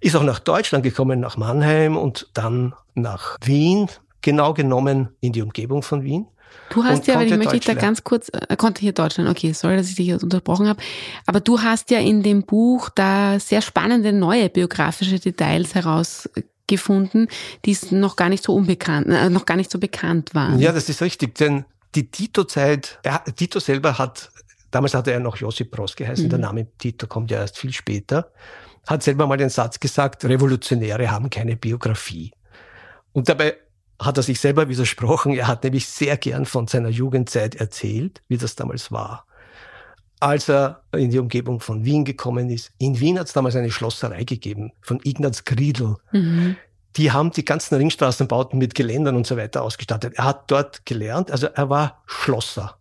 ist 0.00 0.16
auch 0.16 0.22
nach 0.22 0.38
Deutschland 0.38 0.82
gekommen, 0.82 1.20
nach 1.20 1.36
Mannheim 1.36 1.96
und 1.96 2.28
dann 2.34 2.74
nach 2.94 3.36
Wien, 3.44 3.88
genau 4.22 4.54
genommen 4.54 5.10
in 5.20 5.32
die 5.32 5.42
Umgebung 5.42 5.82
von 5.82 6.02
Wien. 6.02 6.26
Du 6.70 6.84
hast 6.84 7.06
ja, 7.06 7.16
weil 7.16 7.30
ich 7.30 7.36
möchte 7.36 7.58
da 7.60 7.74
ganz 7.74 8.02
kurz, 8.02 8.28
er 8.28 8.50
äh, 8.50 8.56
konnte 8.56 8.80
hier 8.80 8.92
Deutschland, 8.92 9.28
okay, 9.28 9.52
sorry, 9.52 9.76
dass 9.76 9.88
ich 9.88 9.96
dich 9.96 10.06
jetzt 10.06 10.24
unterbrochen 10.24 10.68
habe, 10.68 10.80
aber 11.26 11.40
du 11.40 11.60
hast 11.60 11.90
ja 11.90 11.98
in 11.98 12.22
dem 12.22 12.42
Buch 12.42 12.88
da 12.94 13.38
sehr 13.38 13.62
spannende 13.62 14.12
neue 14.12 14.48
biografische 14.48 15.18
Details 15.18 15.74
herausgefunden, 15.74 17.28
die 17.64 17.76
noch 17.90 18.16
gar 18.16 18.28
nicht 18.28 18.42
so 18.42 18.54
unbekannt, 18.54 19.06
äh, 19.08 19.30
noch 19.30 19.46
gar 19.46 19.56
nicht 19.56 19.70
so 19.70 19.78
bekannt 19.78 20.34
waren. 20.34 20.58
Ja, 20.58 20.72
das 20.72 20.88
ist 20.88 21.02
richtig, 21.02 21.36
denn 21.36 21.64
die 21.94 22.10
Tito-Zeit, 22.10 22.98
Tito 23.36 23.58
selber 23.58 23.98
hat, 23.98 24.30
damals 24.70 24.94
hatte 24.94 25.12
er 25.12 25.20
noch 25.20 25.36
Josip 25.36 25.70
Broz 25.70 25.96
geheißen, 25.96 26.26
mhm. 26.26 26.30
der 26.30 26.38
Name 26.38 26.66
Tito 26.78 27.06
kommt 27.06 27.30
ja 27.30 27.38
erst 27.38 27.58
viel 27.58 27.72
später, 27.72 28.30
hat 28.86 29.02
selber 29.02 29.26
mal 29.26 29.36
den 29.36 29.48
Satz 29.48 29.80
gesagt, 29.80 30.24
Revolutionäre 30.24 31.10
haben 31.10 31.30
keine 31.30 31.56
Biografie. 31.56 32.32
Und 33.12 33.28
dabei 33.28 33.56
hat 34.00 34.16
er 34.18 34.22
sich 34.22 34.38
selber 34.38 34.68
widersprochen. 34.68 35.32
Er 35.32 35.48
hat 35.48 35.64
nämlich 35.64 35.86
sehr 35.86 36.16
gern 36.18 36.44
von 36.44 36.66
seiner 36.66 36.90
Jugendzeit 36.90 37.54
erzählt, 37.54 38.22
wie 38.28 38.36
das 38.36 38.54
damals 38.54 38.92
war. 38.92 39.26
Als 40.20 40.48
er 40.48 40.82
in 40.92 41.10
die 41.10 41.18
Umgebung 41.18 41.60
von 41.60 41.84
Wien 41.84 42.04
gekommen 42.04 42.50
ist, 42.50 42.72
in 42.78 43.00
Wien 43.00 43.18
hat 43.18 43.26
es 43.26 43.32
damals 43.32 43.56
eine 43.56 43.70
Schlosserei 43.70 44.24
gegeben 44.24 44.72
von 44.82 45.00
Ignaz 45.02 45.44
Griedl. 45.44 45.96
Mhm 46.12 46.56
die 46.96 47.12
haben 47.12 47.30
die 47.30 47.44
ganzen 47.44 47.76
Ringstraßenbauten 47.76 48.58
mit 48.58 48.74
Geländern 48.74 49.16
und 49.16 49.26
so 49.26 49.36
weiter 49.36 49.62
ausgestattet. 49.62 50.14
Er 50.16 50.24
hat 50.24 50.50
dort 50.50 50.86
gelernt, 50.86 51.30
also 51.30 51.46
er 51.46 51.68
war 51.68 52.02
Schlosser 52.06 52.76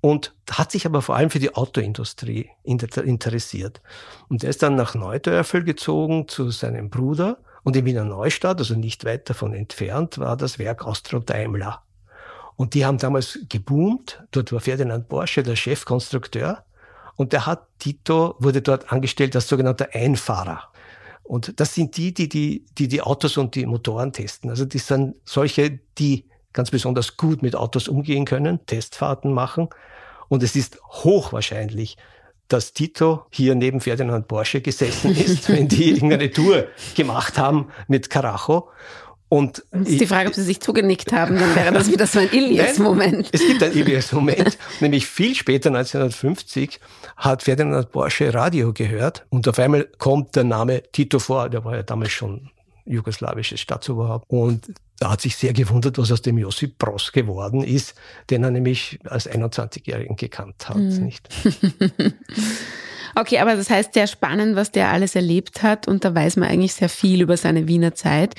und 0.00 0.34
hat 0.50 0.70
sich 0.72 0.86
aber 0.86 1.02
vor 1.02 1.16
allem 1.16 1.30
für 1.30 1.38
die 1.38 1.54
Autoindustrie 1.54 2.50
interessiert. 2.64 3.80
Und 4.28 4.44
er 4.44 4.50
ist 4.50 4.62
dann 4.62 4.76
nach 4.76 4.94
Neudörfel 4.94 5.64
gezogen 5.64 6.28
zu 6.28 6.50
seinem 6.50 6.90
Bruder 6.90 7.38
und 7.64 7.76
in 7.76 7.84
Wiener 7.84 8.04
Neustadt, 8.04 8.58
also 8.58 8.74
nicht 8.74 9.04
weit 9.04 9.28
davon 9.28 9.54
entfernt, 9.54 10.18
war 10.18 10.36
das 10.36 10.58
Werk 10.58 10.84
Austro 10.84 11.18
Daimler. 11.18 11.82
Und 12.56 12.74
die 12.74 12.84
haben 12.84 12.98
damals 12.98 13.38
geboomt. 13.48 14.24
Dort 14.32 14.52
war 14.52 14.60
Ferdinand 14.60 15.08
Porsche 15.08 15.44
der 15.44 15.54
Chefkonstrukteur. 15.54 16.64
Und 17.14 17.32
der 17.32 17.46
hat, 17.46 17.66
Tito 17.78 18.34
wurde 18.38 18.62
dort 18.62 18.92
angestellt 18.92 19.36
als 19.36 19.48
sogenannter 19.48 19.88
Einfahrer. 19.92 20.72
Und 21.28 21.60
das 21.60 21.74
sind 21.74 21.98
die, 21.98 22.14
die 22.14 22.26
die, 22.26 22.64
die, 22.78 22.88
die 22.88 23.02
Autos 23.02 23.36
und 23.36 23.54
die 23.54 23.66
Motoren 23.66 24.14
testen. 24.14 24.48
Also 24.48 24.64
die 24.64 24.78
sind 24.78 25.14
solche, 25.26 25.78
die 25.98 26.24
ganz 26.54 26.70
besonders 26.70 27.18
gut 27.18 27.42
mit 27.42 27.54
Autos 27.54 27.86
umgehen 27.86 28.24
können, 28.24 28.64
Testfahrten 28.64 29.34
machen. 29.34 29.68
Und 30.28 30.42
es 30.42 30.56
ist 30.56 30.80
hochwahrscheinlich, 30.82 31.98
dass 32.48 32.72
Tito 32.72 33.26
hier 33.30 33.54
neben 33.54 33.82
Ferdinand 33.82 34.26
Porsche 34.26 34.62
gesessen 34.62 35.14
ist, 35.14 35.48
wenn 35.52 35.68
die 35.68 35.90
irgendeine 35.90 36.30
Tour 36.30 36.66
gemacht 36.96 37.36
haben 37.36 37.68
mit 37.88 38.08
Carajo. 38.08 38.70
Und 39.28 39.64
das 39.70 39.88
ist 39.88 40.00
die 40.00 40.06
Frage, 40.06 40.28
ob 40.28 40.34
Sie 40.34 40.42
sich 40.42 40.60
zugenickt 40.60 41.12
haben, 41.12 41.38
dann 41.38 41.54
wäre 41.54 41.72
das 41.72 41.90
wieder 41.90 42.06
so 42.06 42.18
ein 42.18 42.28
Ilias-Moment. 42.32 43.28
Es 43.32 43.40
gibt 43.40 43.62
ein 43.62 43.72
Ilias-Moment, 43.72 44.56
nämlich 44.80 45.06
viel 45.06 45.34
später, 45.34 45.68
1950, 45.68 46.80
hat 47.16 47.42
Ferdinand 47.42 47.90
Porsche 47.92 48.32
Radio 48.32 48.72
gehört 48.72 49.26
und 49.28 49.46
auf 49.46 49.58
einmal 49.58 49.84
kommt 49.98 50.34
der 50.36 50.44
Name 50.44 50.82
Tito 50.92 51.18
vor, 51.18 51.50
der 51.50 51.64
war 51.64 51.76
ja 51.76 51.82
damals 51.82 52.12
schon 52.12 52.50
jugoslawisches 52.86 53.60
Staatsoberhaupt 53.60 54.24
und 54.28 54.72
er 55.00 55.10
hat 55.10 55.20
sich 55.20 55.36
sehr 55.36 55.52
gewundert, 55.52 55.98
was 55.98 56.10
aus 56.10 56.22
dem 56.22 56.38
Josip 56.38 56.78
Broz 56.78 57.12
geworden 57.12 57.62
ist, 57.62 57.94
den 58.30 58.42
er 58.42 58.50
nämlich 58.50 58.98
als 59.04 59.30
21-Jährigen 59.30 60.16
gekannt 60.16 60.68
hat. 60.68 60.76
Mhm. 60.76 61.04
Nicht? 61.04 61.28
Okay, 63.18 63.40
aber 63.40 63.56
das 63.56 63.68
heißt 63.68 63.94
sehr 63.94 64.06
spannend, 64.06 64.54
was 64.54 64.70
der 64.70 64.90
alles 64.90 65.16
erlebt 65.16 65.64
hat 65.64 65.88
und 65.88 66.04
da 66.04 66.14
weiß 66.14 66.36
man 66.36 66.48
eigentlich 66.48 66.74
sehr 66.74 66.88
viel 66.88 67.20
über 67.20 67.36
seine 67.36 67.66
Wiener 67.66 67.92
Zeit. 67.92 68.34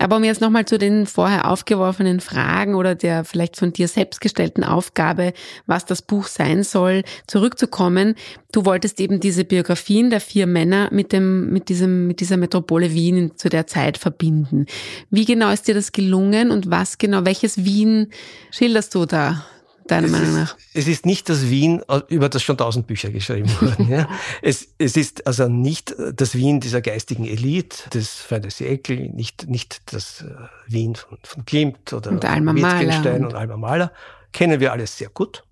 Aber 0.00 0.16
um 0.16 0.24
jetzt 0.24 0.40
nochmal 0.40 0.64
zu 0.64 0.78
den 0.78 1.06
vorher 1.06 1.48
aufgeworfenen 1.48 2.18
Fragen 2.18 2.74
oder 2.74 2.96
der 2.96 3.24
vielleicht 3.24 3.56
von 3.56 3.72
dir 3.72 3.86
selbst 3.86 4.20
gestellten 4.20 4.64
Aufgabe, 4.64 5.32
was 5.66 5.84
das 5.84 6.02
Buch 6.02 6.26
sein 6.26 6.64
soll, 6.64 7.04
zurückzukommen. 7.28 8.16
Du 8.50 8.64
wolltest 8.64 8.98
eben 8.98 9.20
diese 9.20 9.44
Biografien 9.44 10.10
der 10.10 10.20
vier 10.20 10.48
Männer 10.48 10.88
mit 10.90 11.12
dem, 11.12 11.50
mit 11.50 11.68
diesem, 11.68 12.08
mit 12.08 12.18
dieser 12.18 12.36
Metropole 12.36 12.92
Wien 12.92 13.30
zu 13.36 13.48
der 13.48 13.68
Zeit 13.68 13.96
verbinden. 13.96 14.66
Wie 15.08 15.24
genau 15.24 15.52
ist 15.52 15.68
dir 15.68 15.74
das 15.74 15.92
gelungen 15.92 16.50
und 16.50 16.68
was 16.68 16.98
genau, 16.98 17.24
welches 17.24 17.64
Wien 17.64 18.08
schilderst 18.50 18.92
du 18.96 19.06
da? 19.06 19.46
Deiner 19.86 20.06
es 20.06 20.12
Meinung 20.12 20.28
ist, 20.28 20.34
nach? 20.34 20.56
Es 20.74 20.88
ist 20.88 21.06
nicht 21.06 21.28
das 21.28 21.48
Wien, 21.48 21.82
über 22.08 22.28
das 22.28 22.42
schon 22.42 22.56
tausend 22.56 22.86
Bücher 22.86 23.10
geschrieben 23.10 23.50
wurden. 23.60 23.88
ja. 23.88 24.08
es, 24.42 24.68
es 24.78 24.96
ist 24.96 25.26
also 25.26 25.48
nicht 25.48 25.94
das 26.14 26.34
Wien 26.34 26.60
dieser 26.60 26.80
geistigen 26.80 27.26
Elite, 27.26 27.88
des 27.90 28.10
Feines 28.10 28.60
Ekel, 28.60 29.08
nicht, 29.10 29.48
nicht 29.48 29.92
das 29.92 30.22
äh, 30.22 30.34
Wien 30.66 30.94
von, 30.94 31.18
von 31.22 31.44
Klimt 31.44 31.92
oder 31.92 32.10
und 32.10 32.24
Alma 32.24 32.54
Wittgenstein 32.54 33.22
und, 33.22 33.26
und 33.26 33.34
Alma 33.34 33.56
Mahler. 33.56 33.92
Kennen 34.32 34.60
wir 34.60 34.72
alles 34.72 34.98
sehr 34.98 35.08
gut. 35.08 35.44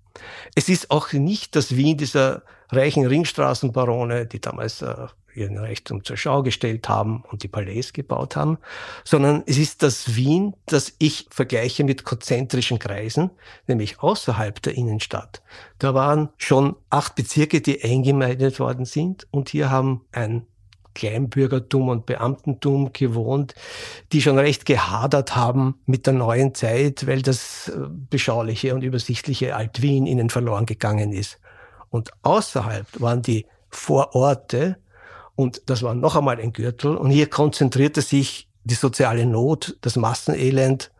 Es 0.55 0.69
ist 0.69 0.91
auch 0.91 1.11
nicht 1.13 1.55
das 1.55 1.75
Wien 1.75 1.97
dieser 1.97 2.43
reichen 2.69 3.05
Ringstraßenbarone, 3.05 4.25
die 4.25 4.39
damals 4.39 4.81
äh, 4.81 5.07
ihren 5.35 5.57
Reichtum 5.57 6.03
zur 6.03 6.17
Schau 6.17 6.43
gestellt 6.43 6.89
haben 6.89 7.23
und 7.29 7.43
die 7.43 7.47
Palais 7.47 7.91
gebaut 7.93 8.35
haben, 8.35 8.57
sondern 9.03 9.43
es 9.45 9.57
ist 9.57 9.83
das 9.83 10.15
Wien, 10.15 10.55
das 10.65 10.93
ich 10.99 11.27
vergleiche 11.29 11.83
mit 11.83 12.03
konzentrischen 12.03 12.79
Kreisen, 12.79 13.31
nämlich 13.67 13.99
außerhalb 13.99 14.61
der 14.61 14.75
Innenstadt. 14.75 15.41
Da 15.79 15.93
waren 15.93 16.29
schon 16.37 16.75
acht 16.89 17.15
Bezirke, 17.15 17.61
die 17.61 17.83
eingemeindet 17.83 18.59
worden 18.59 18.85
sind 18.85 19.27
und 19.31 19.49
hier 19.49 19.69
haben 19.69 20.01
ein 20.11 20.47
Kleinbürgertum 20.95 21.89
und 21.89 22.07
Beamtentum 22.07 22.91
gewohnt, 22.93 23.53
die 24.11 24.21
schon 24.21 24.39
recht 24.39 24.65
gehadert 24.65 25.35
haben 25.35 25.75
mit 25.85 26.07
der 26.07 26.13
neuen 26.13 26.55
Zeit, 26.55 27.05
weil 27.05 27.21
das 27.21 27.67
äh, 27.67 27.87
beschauliche 28.09 28.73
und 28.73 28.81
übersichtliche 28.81 29.55
Alt-Wien 29.55 30.07
ihnen 30.07 30.31
verloren 30.31 30.65
gegangen 30.65 31.11
ist. 31.11 31.39
Und 31.89 32.11
außerhalb 32.23 32.87
waren 32.99 33.21
die 33.21 33.45
Vororte, 33.69 34.77
und 35.35 35.63
das 35.69 35.83
war 35.83 35.93
noch 35.93 36.15
einmal 36.15 36.39
ein 36.39 36.53
Gürtel. 36.53 36.95
Und 36.95 37.11
hier 37.11 37.29
konzentrierte 37.29 38.01
sich 38.01 38.49
die 38.63 38.73
soziale 38.73 39.25
Not, 39.25 39.77
das 39.81 39.95
Massenelend. 39.95 40.91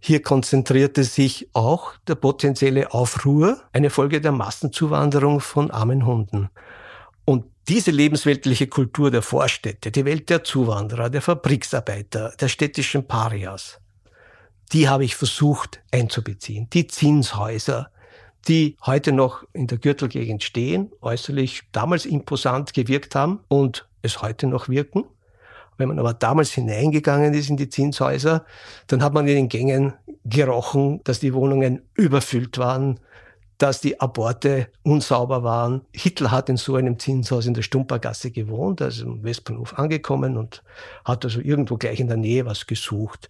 Hier 0.00 0.22
konzentrierte 0.22 1.04
sich 1.04 1.48
auch 1.52 1.92
der 2.06 2.14
potenzielle 2.14 2.92
Aufruhr, 2.92 3.62
eine 3.72 3.90
Folge 3.90 4.20
der 4.20 4.32
Massenzuwanderung 4.32 5.40
von 5.40 5.70
armen 5.70 6.06
Hunden. 6.06 6.50
Und 7.24 7.44
diese 7.68 7.90
lebensweltliche 7.90 8.66
Kultur 8.66 9.10
der 9.10 9.22
Vorstädte, 9.22 9.90
die 9.90 10.04
Welt 10.04 10.28
der 10.28 10.44
Zuwanderer, 10.44 11.08
der 11.08 11.22
Fabriksarbeiter, 11.22 12.34
der 12.38 12.48
städtischen 12.48 13.06
Parias, 13.06 13.80
die 14.72 14.88
habe 14.88 15.04
ich 15.04 15.16
versucht 15.16 15.82
einzubeziehen. 15.90 16.68
Die 16.70 16.86
Zinshäuser, 16.86 17.90
die 18.44 18.76
heute 18.84 19.12
noch 19.12 19.44
in 19.52 19.66
der 19.66 19.78
Gürtelgegend 19.78 20.42
stehen, 20.42 20.92
äußerlich 21.00 21.62
damals 21.72 22.06
imposant 22.06 22.74
gewirkt 22.74 23.14
haben 23.14 23.40
und 23.48 23.88
es 24.02 24.22
heute 24.22 24.46
noch 24.46 24.68
wirken. 24.68 25.04
Wenn 25.76 25.88
man 25.88 25.98
aber 25.98 26.14
damals 26.14 26.52
hineingegangen 26.52 27.34
ist 27.34 27.50
in 27.50 27.56
die 27.56 27.68
Zinshäuser, 27.68 28.44
dann 28.86 29.02
hat 29.02 29.12
man 29.12 29.26
in 29.26 29.34
den 29.34 29.48
Gängen 29.48 29.94
gerochen, 30.24 31.00
dass 31.04 31.20
die 31.20 31.34
Wohnungen 31.34 31.82
überfüllt 31.94 32.58
waren, 32.58 33.00
dass 33.58 33.80
die 33.80 34.00
Aborte 34.00 34.68
unsauber 34.82 35.42
waren. 35.42 35.82
Hitler 35.92 36.30
hat 36.30 36.48
in 36.48 36.56
so 36.56 36.76
einem 36.76 36.98
Zinshaus 36.98 37.46
in 37.46 37.54
der 37.54 37.62
Stumpergasse 37.62 38.30
gewohnt, 38.30 38.82
also 38.82 39.06
im 39.06 39.24
Westbahnhof 39.24 39.78
angekommen 39.78 40.36
und 40.36 40.62
hat 41.04 41.24
also 41.24 41.40
irgendwo 41.40 41.76
gleich 41.76 42.00
in 42.00 42.08
der 42.08 42.16
Nähe 42.16 42.46
was 42.46 42.66
gesucht. 42.66 43.28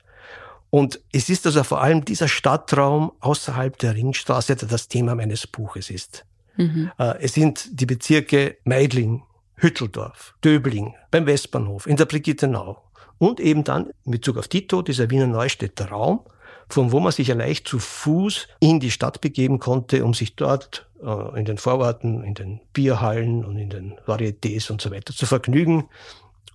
Und 0.74 0.98
es 1.12 1.28
ist 1.28 1.46
also 1.46 1.62
vor 1.62 1.82
allem 1.82 2.04
dieser 2.04 2.26
Stadtraum 2.26 3.12
außerhalb 3.20 3.78
der 3.78 3.94
Ringstraße, 3.94 4.56
der 4.56 4.66
das 4.66 4.88
Thema 4.88 5.14
meines 5.14 5.46
Buches 5.46 5.88
ist. 5.88 6.26
Mhm. 6.56 6.90
Äh, 6.98 7.14
es 7.20 7.34
sind 7.34 7.68
die 7.80 7.86
Bezirke 7.86 8.56
Meidling, 8.64 9.22
Hütteldorf, 9.54 10.34
Döbling, 10.44 10.96
beim 11.12 11.26
Westbahnhof, 11.26 11.86
in 11.86 11.96
der 11.96 12.06
Brigittenau 12.06 12.82
und 13.18 13.38
eben 13.38 13.62
dann 13.62 13.92
in 14.04 14.10
Bezug 14.10 14.36
auf 14.36 14.48
Tito, 14.48 14.82
dieser 14.82 15.10
Wiener 15.10 15.28
Neustädter 15.28 15.90
Raum, 15.90 16.26
von 16.68 16.90
wo 16.90 16.98
man 16.98 17.12
sich 17.12 17.28
ja 17.28 17.36
leicht 17.36 17.68
zu 17.68 17.78
Fuß 17.78 18.48
in 18.58 18.80
die 18.80 18.90
Stadt 18.90 19.20
begeben 19.20 19.60
konnte, 19.60 20.04
um 20.04 20.12
sich 20.12 20.34
dort 20.34 20.90
äh, 21.00 21.38
in 21.38 21.44
den 21.44 21.58
Vororten, 21.58 22.24
in 22.24 22.34
den 22.34 22.60
Bierhallen 22.72 23.44
und 23.44 23.58
in 23.58 23.70
den 23.70 23.94
Varietés 24.08 24.72
und 24.72 24.80
so 24.80 24.90
weiter 24.90 25.14
zu 25.14 25.24
vergnügen. 25.24 25.88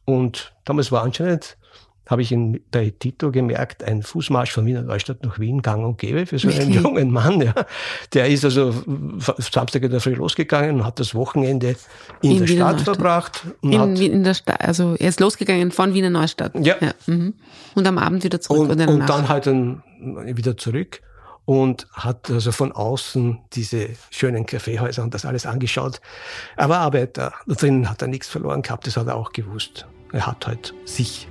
Und 0.04 0.54
damals 0.66 0.92
war 0.92 1.04
anscheinend 1.04 1.56
habe 2.10 2.24
ich 2.24 2.32
in, 2.32 2.60
bei 2.72 2.92
Tito 2.98 3.32
gemerkt, 3.32 3.84
ein 3.84 4.02
Fußmarsch 4.02 4.52
von 4.52 4.66
Wiener 4.66 4.82
Neustadt 4.82 5.24
nach 5.24 5.38
Wien 5.38 5.62
gang 5.62 5.86
und 5.86 6.00
gäbe 6.00 6.26
für 6.26 6.40
so 6.40 6.50
einen 6.60 6.74
jungen 6.74 7.12
Mann. 7.12 7.40
Ja. 7.40 7.54
Der 8.14 8.28
ist 8.28 8.44
also 8.44 8.74
Samstag 9.38 9.84
in 9.84 9.92
der 9.92 10.02
Früh 10.02 10.16
losgegangen 10.16 10.78
und 10.78 10.86
hat 10.86 11.00
das 11.00 11.14
Wochenende 11.14 11.76
in, 12.22 12.32
in 12.32 12.38
der 12.40 12.48
Wiener 12.50 12.66
Stadt 12.66 12.72
Neustadt. 12.72 12.96
verbracht. 12.96 13.44
In, 13.62 13.96
in, 13.96 14.24
der 14.24 14.34
Stadt, 14.34 14.60
also 14.60 14.96
er 14.98 15.10
ist 15.10 15.20
losgegangen 15.20 15.72
von 15.72 15.94
Wiener 15.94 16.10
Neustadt. 16.10 16.54
Ja. 16.56 16.76
ja. 16.82 16.94
Mhm. 17.06 17.36
Und 17.76 17.88
am 17.88 18.00
Abend 18.00 18.24
wieder 18.24 18.42
zurück. 18.42 18.70
Und, 18.72 18.82
und 18.82 19.08
dann 19.08 19.30
halt 19.30 19.46
dann 19.46 19.84
wieder 20.02 20.58
zurück 20.58 21.02
und 21.46 21.88
hat 21.94 22.32
also 22.32 22.52
von 22.52 22.72
außen 22.72 23.38
diese 23.54 23.90
schönen 24.10 24.48
Kaffeehäuser 24.48 25.04
und 25.04 25.14
das 25.14 25.26
alles 25.26 25.46
angeschaut. 25.46 26.02
Er 26.58 26.70
war 26.70 26.80
Arbeiter, 26.80 27.34
da 27.46 27.54
drinnen 27.54 27.88
hat 27.88 28.02
er 28.02 28.08
nichts 28.08 28.28
verloren 28.28 28.64
gehabt, 28.64 28.88
das 28.88 28.98
hat 28.98 29.08
er 29.08 29.16
auch 29.16 29.32
gewusst. 29.32 29.86
Er 30.12 30.26
hat 30.26 30.48
halt 30.48 30.74
sich 30.86 31.28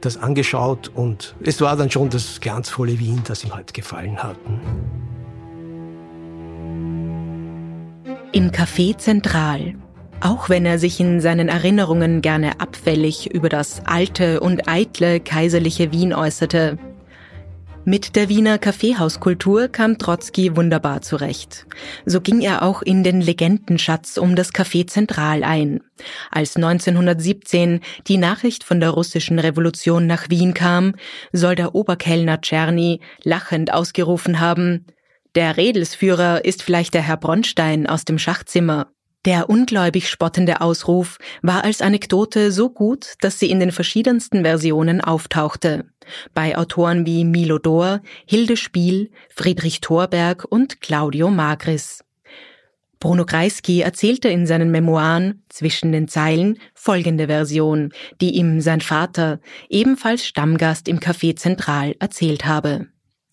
das 0.00 0.16
angeschaut 0.16 0.90
und 0.94 1.34
es 1.42 1.60
war 1.60 1.76
dann 1.76 1.90
schon 1.90 2.10
das 2.10 2.40
glanzvolle 2.40 2.98
Wien, 2.98 3.22
das 3.26 3.44
ihm 3.44 3.54
halt 3.54 3.74
gefallen 3.74 4.22
hat. 4.22 4.36
Im 8.32 8.50
Café 8.50 8.96
Zentral. 8.96 9.74
Auch 10.22 10.50
wenn 10.50 10.66
er 10.66 10.78
sich 10.78 11.00
in 11.00 11.20
seinen 11.20 11.48
Erinnerungen 11.48 12.20
gerne 12.20 12.60
abfällig 12.60 13.32
über 13.32 13.48
das 13.48 13.82
alte 13.86 14.40
und 14.40 14.68
eitle 14.68 15.18
kaiserliche 15.18 15.92
Wien 15.92 16.12
äußerte, 16.12 16.76
mit 17.84 18.16
der 18.16 18.28
Wiener 18.28 18.58
Kaffeehauskultur 18.58 19.68
kam 19.68 19.98
Trotzki 19.98 20.56
wunderbar 20.56 21.02
zurecht. 21.02 21.66
So 22.04 22.20
ging 22.20 22.40
er 22.40 22.62
auch 22.62 22.82
in 22.82 23.02
den 23.02 23.20
Legendenschatz 23.20 24.16
um 24.18 24.36
das 24.36 24.52
Café 24.52 24.86
Zentral 24.86 25.42
ein. 25.42 25.80
Als 26.30 26.56
1917 26.56 27.80
die 28.06 28.18
Nachricht 28.18 28.64
von 28.64 28.80
der 28.80 28.90
russischen 28.90 29.38
Revolution 29.38 30.06
nach 30.06 30.30
Wien 30.30 30.54
kam, 30.54 30.94
soll 31.32 31.54
der 31.54 31.74
Oberkellner 31.74 32.40
Czerny 32.40 33.00
lachend 33.22 33.72
ausgerufen 33.72 34.40
haben, 34.40 34.86
der 35.36 35.56
Redelsführer 35.56 36.44
ist 36.44 36.62
vielleicht 36.62 36.92
der 36.92 37.02
Herr 37.02 37.16
Bronstein 37.16 37.86
aus 37.86 38.04
dem 38.04 38.18
Schachzimmer. 38.18 38.88
Der 39.26 39.50
ungläubig 39.50 40.08
spottende 40.08 40.62
Ausruf 40.62 41.18
war 41.42 41.62
als 41.62 41.82
Anekdote 41.82 42.50
so 42.50 42.70
gut, 42.70 43.14
dass 43.20 43.38
sie 43.38 43.50
in 43.50 43.60
den 43.60 43.70
verschiedensten 43.70 44.44
Versionen 44.44 45.02
auftauchte. 45.02 45.84
Bei 46.32 46.56
Autoren 46.56 47.04
wie 47.04 47.24
Milo 47.24 47.58
Dor, 47.58 48.00
Hilde 48.24 48.56
Spiel, 48.56 49.10
Friedrich 49.28 49.82
Thorberg 49.82 50.46
und 50.48 50.80
Claudio 50.80 51.30
Magris. 51.30 52.02
Bruno 52.98 53.26
Kreisky 53.26 53.80
erzählte 53.80 54.28
in 54.28 54.46
seinen 54.46 54.70
Memoiren 54.70 55.42
zwischen 55.50 55.92
den 55.92 56.08
Zeilen 56.08 56.58
folgende 56.74 57.26
Version, 57.26 57.92
die 58.22 58.30
ihm 58.36 58.62
sein 58.62 58.80
Vater, 58.80 59.40
ebenfalls 59.68 60.26
Stammgast 60.26 60.88
im 60.88 60.98
Café 60.98 61.36
Zentral, 61.36 61.94
erzählt 61.98 62.46
habe. 62.46 62.86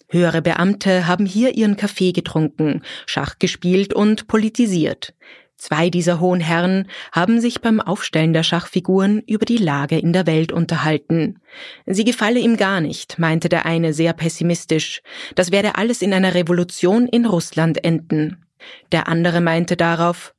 Höhere 0.09 0.41
Beamte 0.41 1.07
haben 1.07 1.25
hier 1.25 1.55
ihren 1.55 1.75
Kaffee 1.75 2.13
getrunken, 2.13 2.81
Schach 3.05 3.39
gespielt 3.39 3.93
und 3.93 4.27
politisiert. 4.27 5.13
Zwei 5.57 5.89
dieser 5.89 6.19
hohen 6.19 6.39
Herren 6.39 6.87
haben 7.11 7.41
sich 7.41 7.61
beim 7.61 7.81
Aufstellen 7.81 8.31
der 8.31 8.43
Schachfiguren 8.43 9.21
über 9.21 9.45
die 9.45 9.57
Lage 9.57 9.97
in 9.97 10.13
der 10.13 10.27
Welt 10.27 10.51
unterhalten. 10.51 11.39
Sie 11.87 12.03
gefalle 12.03 12.39
ihm 12.39 12.57
gar 12.57 12.79
nicht, 12.79 13.17
meinte 13.17 13.49
der 13.49 13.65
eine 13.65 13.91
sehr 13.93 14.13
pessimistisch. 14.13 15.01
Das 15.33 15.51
werde 15.51 15.75
alles 15.75 16.03
in 16.03 16.13
einer 16.13 16.35
Revolution 16.35 17.07
in 17.07 17.25
Russland 17.25 17.83
enden. 17.83 18.45
Der 18.91 19.07
andere 19.07 19.41
meinte 19.41 19.75
darauf, 19.75 20.35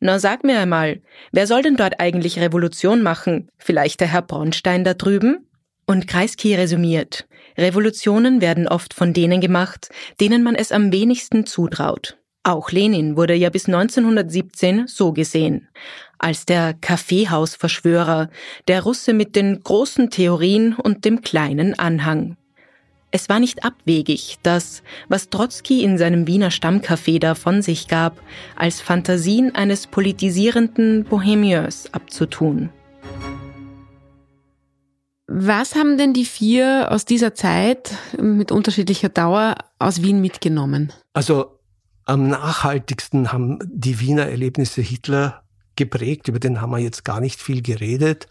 na 0.00 0.18
sag 0.18 0.42
mir 0.42 0.58
einmal, 0.58 1.02
wer 1.32 1.46
soll 1.46 1.62
denn 1.62 1.76
dort 1.76 2.00
eigentlich 2.00 2.40
Revolution 2.40 3.02
machen? 3.02 3.50
Vielleicht 3.58 4.00
der 4.00 4.08
Herr 4.08 4.22
Bronstein 4.22 4.84
da 4.84 4.94
drüben? 4.94 5.46
Und 5.86 6.08
Kreisky 6.08 6.54
resümiert, 6.54 7.26
Revolutionen 7.58 8.40
werden 8.40 8.66
oft 8.66 8.94
von 8.94 9.12
denen 9.12 9.40
gemacht, 9.40 9.90
denen 10.18 10.42
man 10.42 10.54
es 10.54 10.72
am 10.72 10.92
wenigsten 10.92 11.44
zutraut. 11.44 12.16
Auch 12.44 12.72
Lenin 12.72 13.16
wurde 13.16 13.34
ja 13.34 13.50
bis 13.50 13.66
1917 13.66 14.88
so 14.88 15.12
gesehen, 15.12 15.68
als 16.18 16.44
der 16.44 16.74
Kaffeehausverschwörer, 16.74 18.30
der 18.66 18.82
Russe 18.82 19.12
mit 19.12 19.36
den 19.36 19.62
großen 19.62 20.10
Theorien 20.10 20.74
und 20.74 21.04
dem 21.04 21.20
kleinen 21.20 21.78
Anhang. 21.78 22.36
Es 23.12 23.28
war 23.28 23.38
nicht 23.38 23.64
abwegig, 23.64 24.38
das, 24.42 24.82
was 25.08 25.30
Trotzki 25.30 25.84
in 25.84 25.98
seinem 25.98 26.26
Wiener 26.26 26.50
Stammcafé 26.50 27.20
da 27.20 27.36
von 27.36 27.62
sich 27.62 27.86
gab, 27.86 28.20
als 28.56 28.80
Fantasien 28.80 29.54
eines 29.54 29.86
politisierenden 29.86 31.04
Bohemieurs 31.04 31.92
abzutun. 31.94 32.70
Was 35.28 35.76
haben 35.76 35.96
denn 35.96 36.12
die 36.12 36.24
vier 36.24 36.88
aus 36.90 37.04
dieser 37.04 37.34
Zeit 37.34 37.94
mit 38.20 38.50
unterschiedlicher 38.50 39.10
Dauer 39.10 39.54
aus 39.78 40.02
Wien 40.02 40.20
mitgenommen? 40.20 40.92
Also 41.12 41.61
am 42.04 42.28
nachhaltigsten 42.28 43.32
haben 43.32 43.58
die 43.64 44.00
Wiener 44.00 44.26
Erlebnisse 44.26 44.82
Hitler 44.82 45.42
geprägt, 45.76 46.28
über 46.28 46.38
den 46.38 46.60
haben 46.60 46.70
wir 46.70 46.78
jetzt 46.78 47.04
gar 47.04 47.20
nicht 47.20 47.40
viel 47.40 47.62
geredet. 47.62 48.26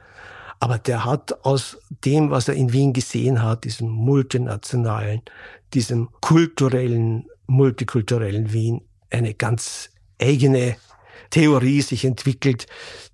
Aber 0.60 0.78
der 0.78 1.06
hat 1.06 1.44
aus 1.44 1.80
dem, 2.06 2.30
was 2.30 2.48
er 2.48 2.54
in 2.54 2.72
Wien 2.72 2.94
gesehen 2.94 3.42
hat, 3.42 3.64
diesem 3.64 3.90
multinationalen, 3.90 5.22
diesem 5.74 6.10
kulturellen, 6.22 7.28
multikulturellen 7.48 8.54
Wien, 8.54 8.82
eine 9.10 9.34
ganz 9.34 9.90
eigene 10.22 10.76
Theorie 11.32 11.82
sich 11.82 12.06
entwickelt, 12.06 12.68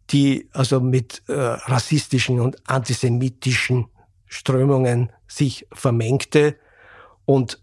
die 0.09 0.49
also 0.51 0.81
mit 0.81 1.23
äh, 1.27 1.33
rassistischen 1.33 2.41
und 2.41 2.69
antisemitischen 2.69 3.87
Strömungen 4.25 5.11
sich 5.27 5.67
vermengte 5.71 6.55
und 7.25 7.61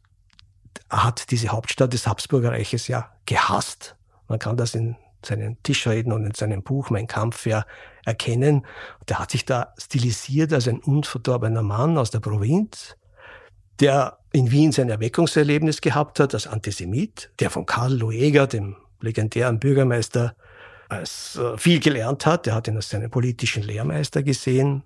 hat 0.91 1.31
diese 1.31 1.49
Hauptstadt 1.49 1.93
des 1.93 2.07
Habsburgerreiches 2.07 2.89
ja 2.89 3.11
gehasst. 3.27 3.97
Man 4.29 4.39
kann 4.39 4.57
das 4.57 4.75
in 4.75 4.97
seinen 5.25 5.63
Tischreden 5.63 6.13
und 6.13 6.25
in 6.25 6.35
seinem 6.35 6.63
Buch 6.63 6.91
Mein 6.91 7.07
Kampf 7.07 7.47
ja 7.47 7.65
erkennen. 8.05 8.67
Der 9.09 9.19
hat 9.19 9.31
sich 9.31 9.45
da 9.45 9.73
stilisiert 9.79 10.53
als 10.53 10.69
ein 10.69 10.81
unverdorbener 10.81 11.63
Mann 11.63 11.99
aus 11.99 12.11
der 12.11 12.21
Provinz, 12.21 12.97
der 13.81 14.19
in 14.33 14.51
Wien 14.51 14.73
sein 14.73 14.91
Erweckungserlebnis 14.91 15.81
gehabt 15.81 16.21
hat 16.21 16.35
als 16.35 16.47
Antisemit, 16.47 17.31
der 17.41 17.51
von 17.51 17.67
Karl 17.67 17.95
Lueger, 17.95 18.47
dem 18.47 18.77
legendären 19.01 19.59
Bürgermeister, 19.59 20.35
als 20.89 21.37
äh, 21.37 21.57
viel 21.57 21.81
gelernt 21.81 22.27
hat. 22.27 22.47
Der 22.47 22.55
hat 22.55 22.69
ihn 22.69 22.77
als 22.77 22.91
seinen 22.91 23.11
politischen 23.11 23.63
Lehrmeister 23.63 24.23
gesehen 24.23 24.83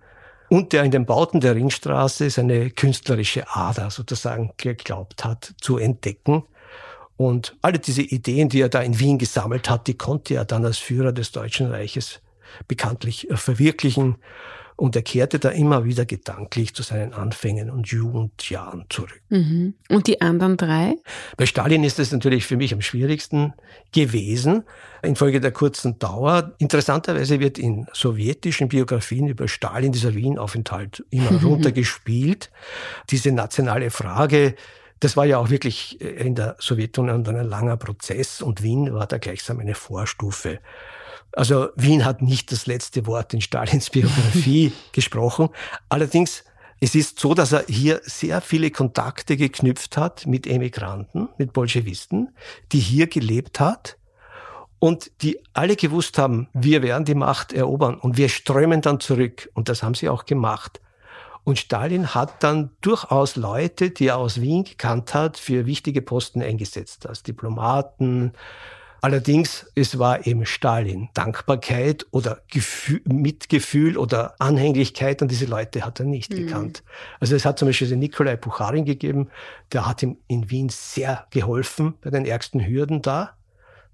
und 0.48 0.72
der 0.72 0.84
in 0.84 0.90
den 0.90 1.06
Bauten 1.06 1.40
der 1.40 1.54
Ringstraße 1.54 2.30
seine 2.30 2.70
künstlerische 2.70 3.48
Ader 3.48 3.90
sozusagen 3.90 4.52
geglaubt 4.56 5.24
hat 5.24 5.54
zu 5.60 5.78
entdecken. 5.78 6.44
Und 7.16 7.56
alle 7.62 7.78
diese 7.78 8.02
Ideen, 8.02 8.48
die 8.48 8.60
er 8.60 8.68
da 8.68 8.80
in 8.80 8.98
Wien 8.98 9.18
gesammelt 9.18 9.68
hat, 9.68 9.88
die 9.88 9.98
konnte 9.98 10.34
er 10.34 10.44
dann 10.44 10.64
als 10.64 10.78
Führer 10.78 11.12
des 11.12 11.32
Deutschen 11.32 11.70
Reiches 11.70 12.20
bekanntlich 12.68 13.30
äh, 13.30 13.36
verwirklichen. 13.36 14.16
Und 14.78 14.94
er 14.94 15.02
kehrte 15.02 15.40
da 15.40 15.48
immer 15.48 15.84
wieder 15.84 16.04
gedanklich 16.04 16.72
zu 16.72 16.84
seinen 16.84 17.12
Anfängen 17.12 17.68
und 17.68 17.88
Jugendjahren 17.88 18.84
zurück. 18.88 19.20
Mhm. 19.28 19.74
Und 19.88 20.06
die 20.06 20.20
anderen 20.20 20.56
drei? 20.56 20.94
Bei 21.36 21.46
Stalin 21.46 21.82
ist 21.82 21.98
es 21.98 22.12
natürlich 22.12 22.46
für 22.46 22.56
mich 22.56 22.72
am 22.72 22.80
schwierigsten 22.80 23.54
gewesen, 23.92 24.62
infolge 25.02 25.40
der 25.40 25.50
kurzen 25.50 25.98
Dauer. 25.98 26.52
Interessanterweise 26.58 27.40
wird 27.40 27.58
in 27.58 27.88
sowjetischen 27.92 28.68
Biografien 28.68 29.26
über 29.26 29.48
Stalin 29.48 29.90
dieser 29.90 30.14
Wienaufenthalt 30.14 31.04
immer 31.10 31.42
runtergespielt. 31.42 32.52
Diese 33.10 33.32
nationale 33.32 33.90
Frage, 33.90 34.54
das 35.00 35.16
war 35.16 35.24
ja 35.24 35.38
auch 35.38 35.50
wirklich 35.50 36.00
in 36.00 36.36
der 36.36 36.54
Sowjetunion 36.60 37.26
ein 37.26 37.48
langer 37.48 37.76
Prozess 37.78 38.40
und 38.42 38.62
Wien 38.62 38.94
war 38.94 39.08
da 39.08 39.18
gleichsam 39.18 39.58
eine 39.58 39.74
Vorstufe. 39.74 40.60
Also 41.38 41.68
Wien 41.76 42.04
hat 42.04 42.20
nicht 42.20 42.50
das 42.50 42.66
letzte 42.66 43.06
Wort 43.06 43.32
in 43.32 43.40
Stalins 43.40 43.90
Biografie 43.92 44.72
gesprochen. 44.90 45.50
Allerdings, 45.88 46.42
es 46.80 46.96
ist 46.96 47.20
so, 47.20 47.32
dass 47.32 47.52
er 47.52 47.64
hier 47.68 48.00
sehr 48.02 48.40
viele 48.40 48.72
Kontakte 48.72 49.36
geknüpft 49.36 49.96
hat 49.96 50.26
mit 50.26 50.48
Emigranten, 50.48 51.28
mit 51.38 51.52
Bolschewisten, 51.52 52.34
die 52.72 52.80
hier 52.80 53.06
gelebt 53.06 53.60
hat 53.60 53.98
und 54.80 55.12
die 55.22 55.38
alle 55.52 55.76
gewusst 55.76 56.18
haben, 56.18 56.48
wir 56.54 56.82
werden 56.82 57.04
die 57.04 57.14
Macht 57.14 57.52
erobern 57.52 57.94
und 57.94 58.16
wir 58.16 58.28
strömen 58.28 58.80
dann 58.80 58.98
zurück. 58.98 59.48
Und 59.54 59.68
das 59.68 59.84
haben 59.84 59.94
sie 59.94 60.08
auch 60.08 60.26
gemacht. 60.26 60.80
Und 61.44 61.60
Stalin 61.60 62.16
hat 62.16 62.42
dann 62.42 62.70
durchaus 62.80 63.36
Leute, 63.36 63.90
die 63.90 64.08
er 64.08 64.16
aus 64.16 64.40
Wien 64.40 64.64
gekannt 64.64 65.14
hat, 65.14 65.38
für 65.38 65.66
wichtige 65.66 66.02
Posten 66.02 66.42
eingesetzt, 66.42 67.06
als 67.06 67.22
Diplomaten, 67.22 68.32
Allerdings, 69.00 69.66
es 69.74 69.98
war 69.98 70.26
eben 70.26 70.44
Stalin. 70.44 71.08
Dankbarkeit 71.14 72.06
oder 72.10 72.42
Gefühl, 72.50 73.00
Mitgefühl 73.04 73.96
oder 73.96 74.34
Anhänglichkeit 74.40 75.22
an 75.22 75.28
diese 75.28 75.46
Leute 75.46 75.84
hat 75.84 76.00
er 76.00 76.06
nicht 76.06 76.32
mhm. 76.32 76.46
gekannt. 76.46 76.82
Also 77.20 77.36
es 77.36 77.44
hat 77.44 77.58
zum 77.58 77.68
Beispiel 77.68 77.88
den 77.88 78.00
Nikolai 78.00 78.36
Bucharin 78.36 78.84
gegeben, 78.84 79.28
der 79.72 79.86
hat 79.86 80.02
ihm 80.02 80.18
in 80.26 80.50
Wien 80.50 80.68
sehr 80.68 81.26
geholfen 81.30 81.94
bei 82.00 82.10
den 82.10 82.24
ärgsten 82.24 82.66
Hürden 82.66 83.02
da. 83.02 83.36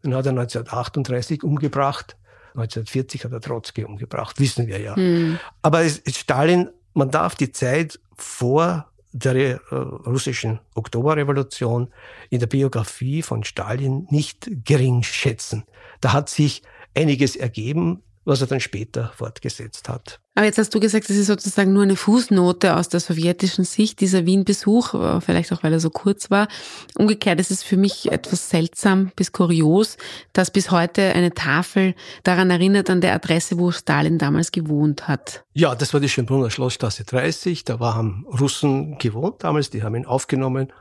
Den 0.03 0.15
hat 0.15 0.27
er 0.27 0.31
1938 0.31 1.43
umgebracht. 1.43 2.17
1940 2.55 3.25
hat 3.25 3.33
er 3.33 3.41
Trotzki 3.41 3.85
umgebracht, 3.85 4.39
wissen 4.39 4.69
wir 4.69 4.81
ja. 4.81 4.97
Mhm. 4.97 5.39
Aber 5.61 5.83
es, 5.83 6.03
Stalin, 6.09 6.71
man 6.95 7.11
darf 7.11 7.35
die 7.35 7.51
Zeit 7.53 7.99
vor 8.17 8.87
der 9.15 9.37
äh, 9.37 9.75
russischen 9.75 10.59
Oktoberrevolution 10.75 11.89
in 12.31 12.41
der 12.41 12.49
Biografie 12.49 13.23
von 13.23 13.45
Stalin 13.45 14.09
nicht 14.11 14.51
gering 14.65 15.05
schätzen. 15.05 15.65
Da 16.01 16.13
hat 16.13 16.29
sich 16.29 16.63
einiges 16.97 17.37
ergeben, 17.37 18.03
was 18.25 18.41
er 18.41 18.47
dann 18.47 18.61
später 18.61 19.13
fortgesetzt 19.15 19.89
hat. 19.89 20.21
Aber 20.37 20.47
jetzt 20.47 20.59
hast 20.59 20.75
du 20.75 20.81
gesagt, 20.81 21.09
das 21.09 21.17
ist 21.17 21.29
sozusagen 21.29 21.73
nur 21.73 21.85
eine 21.85 21.95
Fußnote 21.95 22.75
aus 22.75 22.89
der 22.89 22.99
sowjetischen 22.99 23.65
Sicht, 23.65 24.01
dieser 24.01 24.27
Wien-Besuch, 24.27 24.95
äh, 24.95 25.21
vielleicht 25.21 25.53
auch, 25.53 25.63
weil 25.63 25.73
er 25.73 25.81
so 25.81 25.91
kurz 25.91 26.31
war. 26.31 26.49
Umgekehrt 26.97 27.39
ist 27.39 27.53
es 27.53 27.63
für 27.63 27.77
mich 27.77 28.11
etwas 28.11 28.51
seltsam 28.51 29.13
bis 29.15 29.31
kurios, 29.31 29.97
dass 30.33 30.51
bis 30.51 30.71
heute 30.71 31.13
eine 31.15 31.33
Tafel 31.33 31.95
daran 32.25 32.51
erinnert 32.51 32.91
an 32.91 33.01
der 33.01 33.15
Adresse, 33.15 33.59
wo 33.59 33.71
Stalin 33.71 34.19
damals 34.19 34.51
gewohnt 34.51 35.07
hat. 35.07 35.45
Ja, 35.53 35.75
das 35.77 35.93
war 35.93 36.01
die 36.01 36.09
Schönbrunner 36.09 36.51
Schlossstraße 36.51 37.05
30. 37.05 37.65
Da 37.65 37.79
haben 37.79 38.27
Russen 38.27 38.99
gewohnt 38.99 39.45
damals, 39.45 39.71
die 39.71 39.85
haben 39.85 39.95
ihn 39.95 40.07
aufgenommen 40.07 40.73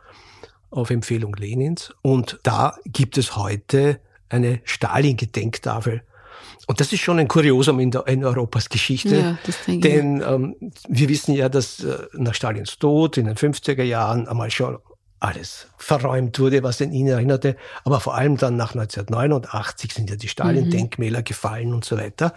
auf 0.71 0.89
Empfehlung 0.89 1.35
Lenins. 1.35 1.93
Und 2.01 2.39
da 2.41 2.77
gibt 2.85 3.19
es 3.19 3.35
heute 3.35 3.99
eine 4.29 4.61
Stalin-Gedenktafel 4.63 6.01
und 6.67 6.79
das 6.79 6.93
ist 6.93 7.01
schon 7.01 7.19
ein 7.19 7.27
Kuriosum 7.27 7.79
in, 7.79 7.91
der, 7.91 8.07
in 8.07 8.23
Europas 8.23 8.69
Geschichte. 8.69 9.15
Ja, 9.15 9.37
das 9.45 9.65
denke 9.65 9.89
Denn 9.89 10.23
ähm, 10.25 10.55
wir 10.87 11.09
wissen 11.09 11.33
ja, 11.33 11.49
dass 11.49 11.83
äh, 11.83 11.97
nach 12.13 12.33
Stalins 12.33 12.77
Tod 12.79 13.17
in 13.17 13.25
den 13.25 13.35
50er 13.35 13.83
Jahren 13.83 14.27
einmal 14.27 14.49
schon 14.51 14.77
alles 15.19 15.67
verräumt 15.77 16.37
wurde, 16.39 16.63
was 16.63 16.81
an 16.81 16.91
ihn 16.91 17.07
erinnerte. 17.07 17.55
Aber 17.85 17.99
vor 18.01 18.15
allem 18.15 18.37
dann 18.37 18.57
nach 18.57 18.75
1989 18.75 19.93
sind 19.93 20.09
ja 20.09 20.17
die 20.17 20.27
Stalin-Denkmäler 20.27 21.19
mhm. 21.19 21.23
gefallen 21.23 21.73
und 21.73 21.85
so 21.85 21.97
weiter. 21.97 22.33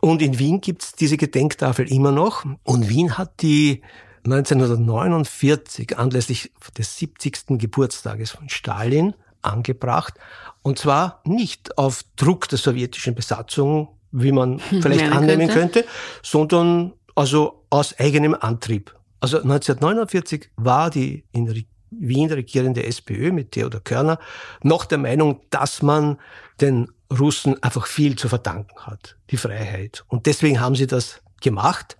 Und 0.00 0.22
in 0.22 0.38
Wien 0.38 0.62
gibt's 0.62 0.92
diese 0.92 1.18
Gedenktafel 1.18 1.90
immer 1.92 2.10
noch. 2.10 2.44
Und 2.62 2.88
Wien 2.88 3.18
hat 3.18 3.42
die 3.42 3.82
1949 4.24 5.98
anlässlich 5.98 6.52
des 6.76 6.96
70. 6.98 7.58
Geburtstages 7.58 8.30
von 8.30 8.48
Stalin 8.48 9.14
angebracht. 9.42 10.14
Und 10.62 10.78
zwar 10.78 11.20
nicht 11.24 11.78
auf 11.78 12.04
Druck 12.16 12.48
der 12.48 12.58
sowjetischen 12.58 13.14
Besatzung, 13.14 13.88
wie 14.12 14.32
man 14.32 14.58
vielleicht 14.80 15.00
Meinen 15.00 15.12
annehmen 15.12 15.48
könnte. 15.48 15.82
könnte, 15.82 15.84
sondern 16.22 16.92
also 17.14 17.64
aus 17.70 17.98
eigenem 17.98 18.34
Antrieb. 18.34 18.94
Also 19.20 19.38
1949 19.38 20.50
war 20.56 20.90
die 20.90 21.24
in 21.32 21.66
Wien 21.90 22.30
regierende 22.30 22.84
SPÖ 22.84 23.32
mit 23.32 23.52
Theodor 23.52 23.80
Körner 23.82 24.18
noch 24.62 24.84
der 24.84 24.98
Meinung, 24.98 25.40
dass 25.50 25.82
man 25.82 26.18
den 26.60 26.90
Russen 27.10 27.60
einfach 27.62 27.86
viel 27.86 28.16
zu 28.16 28.28
verdanken 28.28 28.86
hat, 28.86 29.16
die 29.30 29.36
Freiheit. 29.36 30.04
Und 30.08 30.26
deswegen 30.26 30.60
haben 30.60 30.76
sie 30.76 30.86
das 30.86 31.20
gemacht 31.40 31.96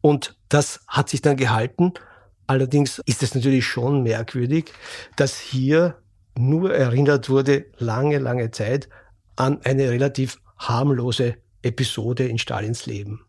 und 0.00 0.36
das 0.48 0.80
hat 0.86 1.08
sich 1.08 1.22
dann 1.22 1.36
gehalten. 1.36 1.94
Allerdings 2.46 3.00
ist 3.06 3.22
es 3.22 3.34
natürlich 3.34 3.64
schon 3.66 4.02
merkwürdig, 4.02 4.72
dass 5.16 5.38
hier 5.38 5.96
nur 6.36 6.74
erinnert 6.74 7.28
wurde, 7.28 7.66
lange, 7.78 8.18
lange 8.18 8.50
Zeit, 8.50 8.88
an 9.36 9.60
eine 9.64 9.90
relativ 9.90 10.38
harmlose 10.58 11.36
Episode 11.62 12.24
in 12.26 12.38
Stalins 12.38 12.86
Leben. 12.86 13.24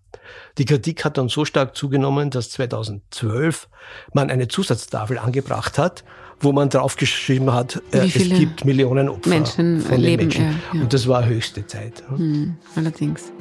Die 0.58 0.66
Kritik 0.66 1.04
hat 1.06 1.18
dann 1.18 1.30
so 1.30 1.46
stark 1.46 1.76
zugenommen, 1.76 2.30
dass 2.30 2.52
2012 2.52 3.68
man 4.14 4.30
eine 4.30 4.48
Zusatztafel 4.48 5.18
angebracht 5.18 5.78
hat, 5.78 6.04
wo 6.40 6.52
man 6.52 6.70
draufgeschrieben 6.70 7.54
hat, 7.54 7.82
äh, 7.92 8.06
es 8.06 8.14
gibt 8.14 8.66
Millionen 8.66 9.10
Opfer 9.10 9.30
Menschen 9.30 9.80
von 9.82 10.00
leben, 10.00 10.24
Menschen. 10.24 10.46
Ja, 10.46 10.52
ja. 10.74 10.82
Und 10.82 10.94
das 10.94 11.08
war 11.08 11.26
höchste 11.26 11.66
Zeit. 11.66 12.04
Hm, 12.10 12.58
allerdings. 12.76 13.32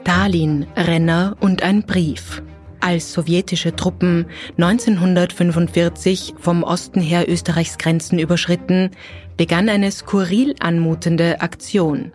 Stalin, 0.00 0.66
Renner 0.76 1.36
und 1.40 1.62
ein 1.62 1.84
Brief. 1.84 2.42
Als 2.84 3.14
sowjetische 3.14 3.74
Truppen 3.74 4.26
1945 4.58 6.34
vom 6.38 6.62
Osten 6.62 7.00
her 7.00 7.26
Österreichs 7.26 7.78
Grenzen 7.78 8.18
überschritten, 8.18 8.90
begann 9.38 9.70
eine 9.70 9.90
skurril 9.90 10.54
anmutende 10.60 11.40
Aktion. 11.40 12.12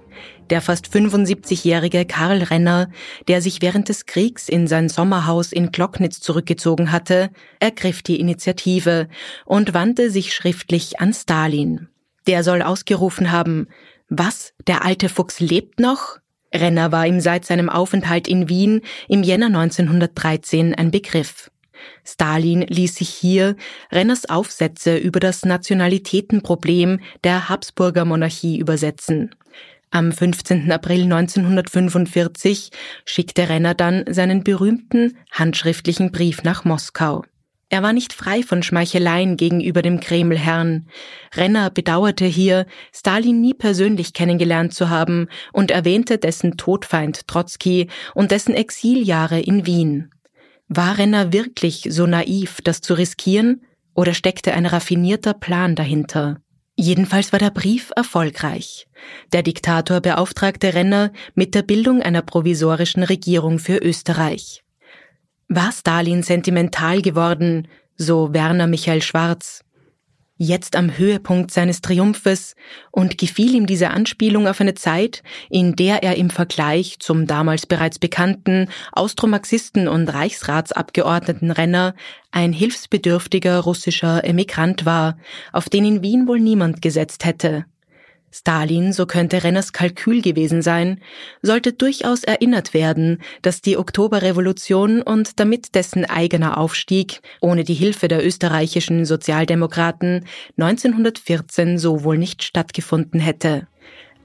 Der 0.52 0.62
fast 0.62 0.86
75-jährige 0.86 2.06
Karl 2.06 2.44
Renner, 2.44 2.92
der 3.28 3.42
sich 3.42 3.64
während 3.64 3.90
des 3.90 4.06
Kriegs 4.06 4.48
in 4.48 4.68
sein 4.68 4.90
Sommerhaus 4.90 5.54
in 5.54 5.72
Glocknitz 5.72 6.20
zurückgezogen 6.20 6.92
hatte, 6.92 7.32
ergriff 7.60 8.04
die 8.04 8.20
Initiative 8.20 9.08
und 9.46 9.74
wandte 9.74 10.12
sich 10.12 10.36
schriftlich 10.36 11.00
an 11.00 11.16
Stalin. 11.16 11.88
Der 12.28 12.44
soll 12.44 12.62
ausgerufen 12.62 13.32
haben, 13.32 13.70
was, 14.08 14.54
der 14.68 14.86
alte 14.86 15.10
Fuchs 15.10 15.40
lebt 15.40 15.80
noch? 15.80 16.20
Renner 16.54 16.92
war 16.92 17.06
ihm 17.06 17.20
seit 17.20 17.46
seinem 17.46 17.70
Aufenthalt 17.70 18.28
in 18.28 18.50
Wien 18.50 18.82
im 19.08 19.24
Jänner 19.24 19.48
1913 19.48 20.74
ein 20.76 20.92
Begriff. 20.92 21.52
Stalin 22.04 22.62
ließ 22.62 22.96
sich 22.96 23.10
hier 23.10 23.56
Renners 23.92 24.30
Aufsätze 24.30 24.98
über 24.98 25.20
das 25.20 25.46
Nationalitätenproblem 25.46 27.00
der 27.24 27.50
Habsburger 27.50 28.06
Monarchie 28.06 28.58
übersetzen. 28.58 29.36
Am 29.92 30.12
15. 30.12 30.72
April 30.72 31.04
1945 31.04 32.70
schickte 33.06 33.50
Renner 33.50 33.74
dann 33.74 34.06
seinen 34.08 34.44
berühmten 34.44 35.18
handschriftlichen 35.32 36.12
Brief 36.12 36.44
nach 36.44 36.64
Moskau. 36.64 37.24
Er 37.72 37.84
war 37.84 37.94
nicht 37.94 38.14
frei 38.14 38.42
von 38.42 38.64
Schmeicheleien 38.64 39.38
gegenüber 39.38 39.84
dem 39.84 40.00
Kremlherrn. 40.00 40.88
Renner 41.36 41.70
bedauerte 41.70 42.26
hier, 42.26 42.66
Stalin 42.92 43.40
nie 43.40 43.54
persönlich 43.54 44.14
kennengelernt 44.14 44.74
zu 44.74 44.90
haben 44.90 45.28
und 45.54 45.70
erwähnte 45.70 46.18
dessen 46.18 46.58
Todfeind 46.58 47.28
Trotzki 47.28 47.88
und 48.16 48.32
dessen 48.32 48.56
Exiljahre 48.56 49.40
in 49.40 49.68
Wien. 49.68 50.10
War 50.68 50.98
Renner 50.98 51.32
wirklich 51.32 51.88
so 51.90 52.08
naiv, 52.08 52.58
das 52.64 52.82
zu 52.82 52.96
riskieren, 52.96 53.62
oder 53.94 54.14
steckte 54.14 54.54
ein 54.54 54.66
raffinierter 54.66 55.34
Plan 55.34 55.76
dahinter? 55.76 56.42
Jedenfalls 56.76 57.34
war 57.34 57.40
der 57.40 57.50
Brief 57.50 57.92
erfolgreich. 57.96 58.88
Der 59.34 59.44
Diktator 59.44 60.00
beauftragte 60.00 60.74
Renner 60.74 61.12
mit 61.36 61.54
der 61.54 61.62
Bildung 61.62 62.02
einer 62.02 62.22
provisorischen 62.22 63.04
Regierung 63.04 63.60
für 63.60 63.78
Österreich. 63.78 64.64
War 65.52 65.72
Stalin 65.72 66.22
sentimental 66.22 67.02
geworden, 67.02 67.68
so 67.98 68.36
Werner 68.36 68.68
Michael 68.68 69.02
Schwarz. 69.02 69.64
Jetzt 70.38 70.76
am 70.76 70.96
Höhepunkt 70.96 71.50
seines 71.50 71.82
Triumphes 71.82 72.56
und 72.92 73.18
gefiel 73.18 73.56
ihm 73.56 73.66
diese 73.66 73.90
Anspielung 73.90 74.48
auf 74.48 74.62
eine 74.62 74.76
Zeit, 74.76 75.24
in 75.50 75.76
der 75.76 76.04
er 76.04 76.18
im 76.18 76.30
Vergleich 76.30 76.98
zum 77.00 77.26
damals 77.26 77.66
bereits 77.66 77.98
bekannten 77.98 78.70
Austromarxisten 78.92 79.88
und 79.88 80.08
Reichsratsabgeordneten 80.08 81.50
Renner 81.50 81.96
ein 82.30 82.54
hilfsbedürftiger 82.54 83.60
russischer 83.62 84.24
Emigrant 84.24 84.86
war, 84.86 85.18
auf 85.52 85.68
den 85.68 85.84
in 85.84 86.04
Wien 86.04 86.28
wohl 86.28 86.40
niemand 86.40 86.84
gesetzt 86.84 87.26
hätte. 87.26 87.66
Stalin, 88.32 88.94
so 88.94 89.06
könnte 89.06 89.44
Renners 89.44 89.74
Kalkül 89.74 90.22
gewesen 90.22 90.62
sein, 90.62 91.02
sollte 91.42 91.74
durchaus 91.74 92.24
erinnert 92.24 92.74
werden, 92.74 93.20
dass 93.42 93.62
die 93.62 93.78
Oktoberrevolution 93.78 95.02
und 95.02 95.40
damit 95.40 95.76
dessen 95.76 96.06
eigener 96.06 96.58
Aufstieg 96.58 97.22
ohne 97.42 97.64
die 97.64 97.74
Hilfe 97.74 98.08
der 98.08 98.26
österreichischen 98.26 99.06
Sozialdemokraten 99.06 100.26
1914 100.58 101.78
so 101.78 102.04
wohl 102.04 102.18
nicht 102.18 102.44
stattgefunden 102.44 103.20
hätte. 103.20 103.68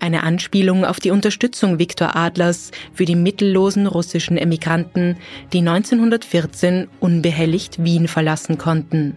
Eine 0.00 0.22
Anspielung 0.22 0.84
auf 0.84 1.00
die 1.00 1.10
Unterstützung 1.10 1.78
Viktor 1.78 2.14
Adlers 2.14 2.72
für 2.92 3.06
die 3.06 3.16
mittellosen 3.16 3.86
russischen 3.86 4.36
Emigranten, 4.36 5.16
die 5.52 5.60
1914 5.60 6.88
unbehelligt 7.00 7.82
Wien 7.82 8.08
verlassen 8.08 8.58
konnten. 8.58 9.16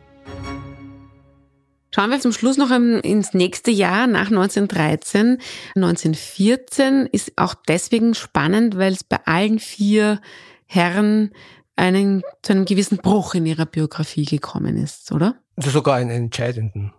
Schauen 1.98 2.12
wir 2.12 2.20
zum 2.20 2.32
Schluss 2.32 2.58
noch 2.58 2.70
ins 2.70 3.34
nächste 3.34 3.72
Jahr 3.72 4.06
nach 4.06 4.28
1913. 4.28 5.40
1914 5.76 7.08
ist 7.08 7.32
auch 7.38 7.56
deswegen 7.56 8.14
spannend, 8.14 8.78
weil 8.78 8.94
es 8.94 9.04
bei 9.04 9.18
allen 9.26 9.58
vier 9.58 10.22
Herren 10.68 11.32
einen, 11.76 12.22
zu 12.44 12.54
einem 12.54 12.66
gewissen 12.66 13.00
Bruch 13.00 13.34
in 13.34 13.48
ihrer 13.48 13.66
Biografie 13.66 14.26
gekommen 14.26 14.78
ist, 14.78 15.12
oder? 15.12 15.38
Sogar 15.56 15.96
einen 15.96 16.12
entscheidenden 16.12 16.94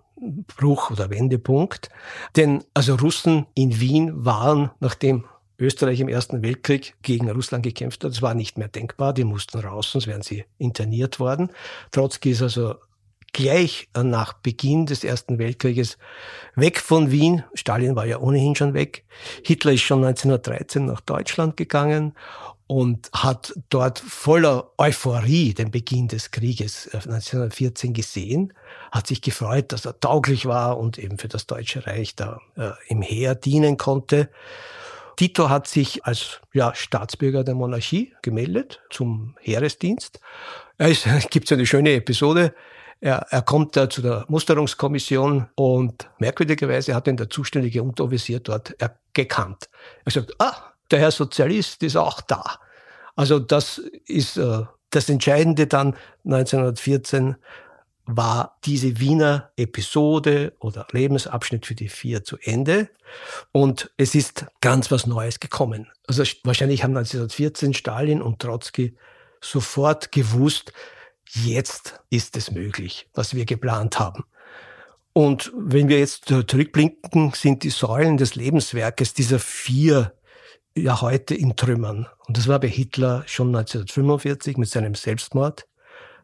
Bruch 0.56 0.90
oder 0.90 1.10
Wendepunkt. 1.10 1.90
Denn 2.34 2.64
also 2.74 2.96
Russen 2.96 3.46
in 3.54 3.78
Wien 3.78 4.24
waren, 4.24 4.72
nachdem 4.80 5.26
Österreich 5.60 6.00
im 6.00 6.08
Ersten 6.08 6.42
Weltkrieg 6.42 6.94
gegen 7.02 7.30
Russland 7.30 7.62
gekämpft 7.62 8.02
hat, 8.02 8.10
das 8.10 8.22
war 8.22 8.34
nicht 8.34 8.58
mehr 8.58 8.66
denkbar, 8.66 9.14
die 9.14 9.22
mussten 9.22 9.60
raus, 9.60 9.92
sonst 9.92 10.08
wären 10.08 10.22
sie 10.22 10.44
interniert 10.58 11.20
worden. 11.20 11.52
Trotzki 11.92 12.30
ist 12.30 12.42
also 12.42 12.74
gleich 13.32 13.88
nach 13.96 14.32
Beginn 14.34 14.86
des 14.86 15.04
Ersten 15.04 15.38
Weltkrieges 15.38 15.98
weg 16.54 16.80
von 16.80 17.10
Wien. 17.10 17.44
Stalin 17.54 17.96
war 17.96 18.06
ja 18.06 18.18
ohnehin 18.18 18.54
schon 18.54 18.74
weg. 18.74 19.04
Hitler 19.44 19.72
ist 19.72 19.82
schon 19.82 20.04
1913 20.04 20.86
nach 20.86 21.00
Deutschland 21.00 21.56
gegangen 21.56 22.14
und 22.68 23.10
hat 23.14 23.54
dort 23.70 23.98
voller 23.98 24.72
Euphorie 24.76 25.54
den 25.54 25.70
Beginn 25.70 26.06
des 26.06 26.30
Krieges 26.30 26.88
1914 26.92 27.94
gesehen, 27.94 28.52
hat 28.92 29.06
sich 29.06 29.22
gefreut, 29.22 29.72
dass 29.72 29.86
er 29.86 29.98
tauglich 29.98 30.44
war 30.44 30.78
und 30.78 30.98
eben 30.98 31.18
für 31.18 31.28
das 31.28 31.46
Deutsche 31.46 31.86
Reich 31.86 32.14
da 32.14 32.40
äh, 32.56 32.72
im 32.88 33.00
Heer 33.00 33.34
dienen 33.34 33.78
konnte. 33.78 34.28
Tito 35.16 35.48
hat 35.48 35.66
sich 35.66 36.04
als 36.04 36.40
ja, 36.52 36.74
Staatsbürger 36.74 37.42
der 37.42 37.54
Monarchie 37.54 38.12
gemeldet 38.22 38.82
zum 38.90 39.34
Heeresdienst. 39.40 40.20
Es 40.76 41.06
gibt 41.30 41.48
so 41.48 41.54
eine 41.54 41.66
schöne 41.66 41.94
Episode 41.94 42.54
er, 43.00 43.26
er 43.30 43.42
kommt 43.42 43.76
da 43.76 43.88
zu 43.88 44.02
der 44.02 44.24
Musterungskommission 44.28 45.48
und 45.54 46.10
merkwürdigerweise 46.18 46.94
hat 46.94 47.06
ihn 47.06 47.16
der 47.16 47.30
zuständige 47.30 47.82
Unteroffizier 47.82 48.40
dort 48.40 48.74
gekannt. 49.12 49.68
Er 50.04 50.12
sagt, 50.12 50.34
ah, 50.38 50.72
der 50.90 51.00
Herr 51.00 51.10
Sozialist 51.10 51.82
ist 51.82 51.96
auch 51.96 52.20
da. 52.20 52.58
Also 53.14 53.38
das 53.38 53.78
ist 54.06 54.36
äh, 54.36 54.62
das 54.90 55.08
Entscheidende 55.08 55.66
dann 55.66 55.94
1914 56.24 57.36
war 58.06 58.58
diese 58.64 59.00
Wiener 59.00 59.50
Episode 59.56 60.54
oder 60.60 60.86
Lebensabschnitt 60.92 61.66
für 61.66 61.74
die 61.74 61.90
vier 61.90 62.24
zu 62.24 62.38
Ende 62.38 62.88
und 63.52 63.90
es 63.98 64.14
ist 64.14 64.46
ganz 64.62 64.90
was 64.90 65.06
Neues 65.06 65.40
gekommen. 65.40 65.88
Also 66.06 66.22
wahrscheinlich 66.42 66.84
haben 66.84 66.96
1914 66.96 67.74
Stalin 67.74 68.22
und 68.22 68.38
Trotzki 68.40 68.96
sofort 69.42 70.10
gewusst, 70.10 70.72
jetzt 71.34 72.00
ist 72.10 72.36
es 72.36 72.50
möglich, 72.50 73.08
was 73.14 73.34
wir 73.34 73.44
geplant 73.44 73.98
haben. 73.98 74.24
Und 75.12 75.52
wenn 75.56 75.88
wir 75.88 75.98
jetzt 75.98 76.26
zurückblinken, 76.26 77.32
sind 77.34 77.64
die 77.64 77.70
Säulen 77.70 78.18
des 78.18 78.34
Lebenswerkes 78.34 79.14
dieser 79.14 79.38
vier 79.38 80.12
ja 80.76 81.00
heute 81.00 81.34
in 81.34 81.56
Trümmern. 81.56 82.06
Und 82.26 82.36
das 82.36 82.46
war 82.46 82.60
bei 82.60 82.68
Hitler 82.68 83.24
schon 83.26 83.48
1945 83.48 84.56
mit 84.56 84.68
seinem 84.68 84.94
Selbstmord, 84.94 85.66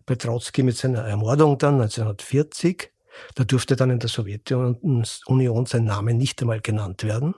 bei 0.06 0.14
Trotzki 0.14 0.62
mit 0.62 0.76
seiner 0.76 1.02
Ermordung 1.02 1.58
dann 1.58 1.74
1940. 1.74 2.92
Da 3.34 3.44
durfte 3.44 3.76
dann 3.76 3.90
in 3.90 3.98
der 3.98 4.08
Sowjetunion 4.08 5.66
sein 5.66 5.84
Name 5.84 6.14
nicht 6.14 6.40
einmal 6.42 6.60
genannt 6.60 7.04
werden. 7.04 7.34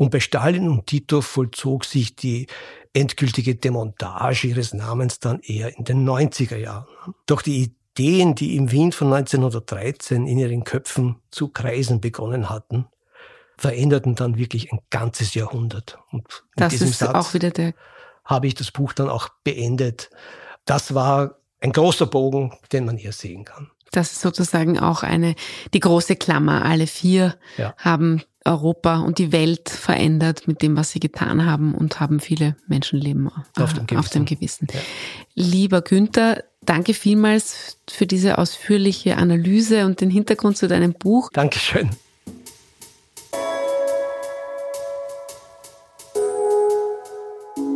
Und 0.00 0.12
bei 0.12 0.20
Stalin 0.20 0.66
und 0.66 0.86
Tito 0.86 1.20
vollzog 1.20 1.84
sich 1.84 2.16
die 2.16 2.46
endgültige 2.94 3.56
Demontage 3.56 4.46
ihres 4.46 4.72
Namens 4.72 5.18
dann 5.18 5.40
eher 5.40 5.76
in 5.76 5.84
den 5.84 6.08
90er 6.08 6.56
Jahren. 6.56 6.86
Doch 7.26 7.42
die 7.42 7.74
Ideen, 7.98 8.34
die 8.34 8.56
im 8.56 8.70
Wien 8.70 8.92
von 8.92 9.12
1913 9.12 10.26
in 10.26 10.38
ihren 10.38 10.64
Köpfen 10.64 11.16
zu 11.30 11.48
kreisen 11.48 12.00
begonnen 12.00 12.48
hatten, 12.48 12.86
veränderten 13.58 14.14
dann 14.14 14.38
wirklich 14.38 14.72
ein 14.72 14.80
ganzes 14.88 15.34
Jahrhundert. 15.34 15.98
Und 16.12 16.44
mit 16.56 16.64
das 16.64 16.70
diesem 16.70 16.88
ist 16.88 17.00
Satz 17.00 17.14
auch 17.14 17.34
wieder 17.34 17.50
der 17.50 17.74
habe 18.24 18.46
ich 18.46 18.54
das 18.54 18.70
Buch 18.70 18.94
dann 18.94 19.10
auch 19.10 19.28
beendet. 19.44 20.08
Das 20.64 20.94
war 20.94 21.40
ein 21.60 21.72
großer 21.72 22.06
Bogen, 22.06 22.54
den 22.72 22.86
man 22.86 22.96
hier 22.96 23.12
sehen 23.12 23.44
kann. 23.44 23.70
Das 23.90 24.12
ist 24.12 24.20
sozusagen 24.20 24.78
auch 24.78 25.02
eine, 25.02 25.34
die 25.74 25.80
große 25.80 26.16
Klammer. 26.16 26.64
Alle 26.64 26.86
vier 26.86 27.36
ja. 27.56 27.74
haben 27.78 28.22
Europa 28.44 29.00
und 29.00 29.18
die 29.18 29.32
Welt 29.32 29.68
verändert 29.68 30.48
mit 30.48 30.62
dem, 30.62 30.76
was 30.76 30.90
sie 30.90 31.00
getan 31.00 31.44
haben 31.44 31.74
und 31.74 32.00
haben 32.00 32.20
viele 32.20 32.56
Menschenleben 32.66 33.28
auf 33.28 33.74
dem 33.74 33.86
Gewissen. 33.86 33.98
Auf 33.98 34.08
dem 34.08 34.24
Gewissen. 34.24 34.66
Ja. 34.72 34.80
Lieber 35.34 35.82
Günther, 35.82 36.44
danke 36.62 36.94
vielmals 36.94 37.78
für 37.88 38.06
diese 38.06 38.38
ausführliche 38.38 39.16
Analyse 39.16 39.84
und 39.84 40.00
den 40.00 40.10
Hintergrund 40.10 40.56
zu 40.56 40.68
deinem 40.68 40.94
Buch. 40.94 41.30
Dankeschön. 41.32 41.90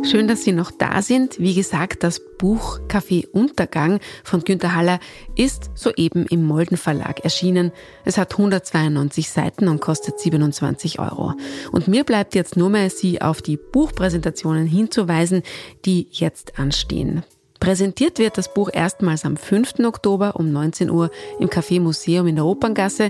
Schön, 0.05 0.27
dass 0.27 0.43
Sie 0.43 0.51
noch 0.51 0.69
da 0.69 1.01
sind. 1.01 1.39
Wie 1.39 1.55
gesagt, 1.55 2.03
das 2.03 2.21
Buch 2.37 2.79
Kaffee 2.87 3.27
Untergang 3.31 3.99
von 4.23 4.41
Günter 4.41 4.75
Haller 4.75 4.99
ist 5.35 5.71
soeben 5.73 6.27
im 6.27 6.43
Molden 6.43 6.77
Verlag 6.77 7.21
erschienen. 7.21 7.71
Es 8.03 8.19
hat 8.19 8.33
192 8.33 9.29
Seiten 9.31 9.67
und 9.67 9.81
kostet 9.81 10.19
27 10.19 10.99
Euro. 10.99 11.33
Und 11.71 11.87
mir 11.87 12.03
bleibt 12.03 12.35
jetzt 12.35 12.55
nur 12.55 12.69
mehr, 12.69 12.91
Sie 12.91 13.19
auf 13.19 13.41
die 13.41 13.57
Buchpräsentationen 13.57 14.67
hinzuweisen, 14.67 15.41
die 15.85 16.07
jetzt 16.11 16.59
anstehen. 16.59 17.23
Präsentiert 17.59 18.19
wird 18.19 18.37
das 18.37 18.53
Buch 18.53 18.69
erstmals 18.71 19.25
am 19.25 19.37
5. 19.37 19.79
Oktober 19.85 20.35
um 20.35 20.51
19 20.51 20.91
Uhr 20.91 21.09
im 21.39 21.49
Café 21.49 21.81
Museum 21.81 22.27
in 22.27 22.35
der 22.35 22.45
Operngasse. 22.45 23.09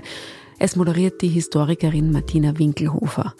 Es 0.58 0.76
moderiert 0.76 1.20
die 1.20 1.28
Historikerin 1.28 2.10
Martina 2.10 2.58
Winkelhofer. 2.58 3.34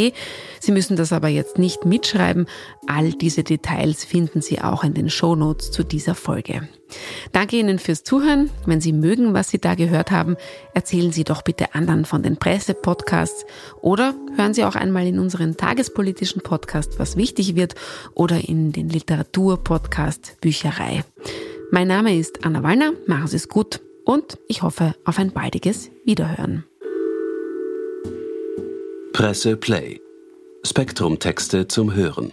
Sie 0.61 0.73
müssen 0.73 0.97
das 0.97 1.13
aber 1.13 1.29
jetzt 1.29 1.57
nicht 1.59 1.85
mitschreiben. 1.85 2.47
All 2.89 3.13
diese 3.13 3.45
Details 3.45 4.05
finden 4.05 4.43
Sie 4.43 4.61
auch 4.61 4.83
in 4.83 4.95
den 4.95 5.09
Show 5.09 5.37
Notes 5.37 5.71
zu 5.71 5.85
dieser 5.85 6.17
Folge. 6.17 6.69
Danke 7.33 7.57
Ihnen 7.57 7.79
fürs 7.79 8.05
Zuhören. 8.05 8.51
Wenn 8.67 8.81
Sie 8.81 8.93
mögen, 8.93 9.35
was 9.35 9.51
Sie 9.51 9.59
da 9.59 9.75
gehört 9.75 10.11
haben, 10.11 10.37
erzählen 10.75 11.13
Sie 11.13 11.25
doch 11.25 11.43
bitte 11.43 11.75
anderen 11.75 12.05
von 12.05 12.23
den 12.23 12.37
Presse-Podcasts 12.37 13.45
oder 13.81 14.15
hören 14.37 14.55
Sie 14.55 14.65
auch 14.65 14.75
einmal 14.75 15.07
in 15.07 15.19
unseren 15.19 15.57
tagespolitischen 15.57 16.43
Podcast, 16.43 16.99
was 16.99 17.17
wichtig 17.17 17.55
wird, 17.55 17.75
oder 18.15 18.49
in 18.49 18.73
den 18.73 18.89
Literatur-Podcast 18.89 20.37
Bücherei. 20.41 21.05
Mein 21.71 21.89
Name 21.89 22.17
ist 22.17 22.45
Anna 22.45 22.63
Wallner, 22.63 22.93
machen 23.07 23.29
Sie 23.29 23.37
es 23.37 23.49
gut 23.49 23.81
und 24.05 24.39
ich 24.49 24.63
hoffe 24.63 24.95
auf 25.05 25.19
ein 25.19 25.31
baldiges 25.31 25.91
Wiederhören. 26.05 26.65
Presse 29.13 29.57
Play. 29.57 30.01
Spektrum 30.65 31.19
Texte 31.19 31.69
zum 31.69 31.95
Hören. 31.95 32.33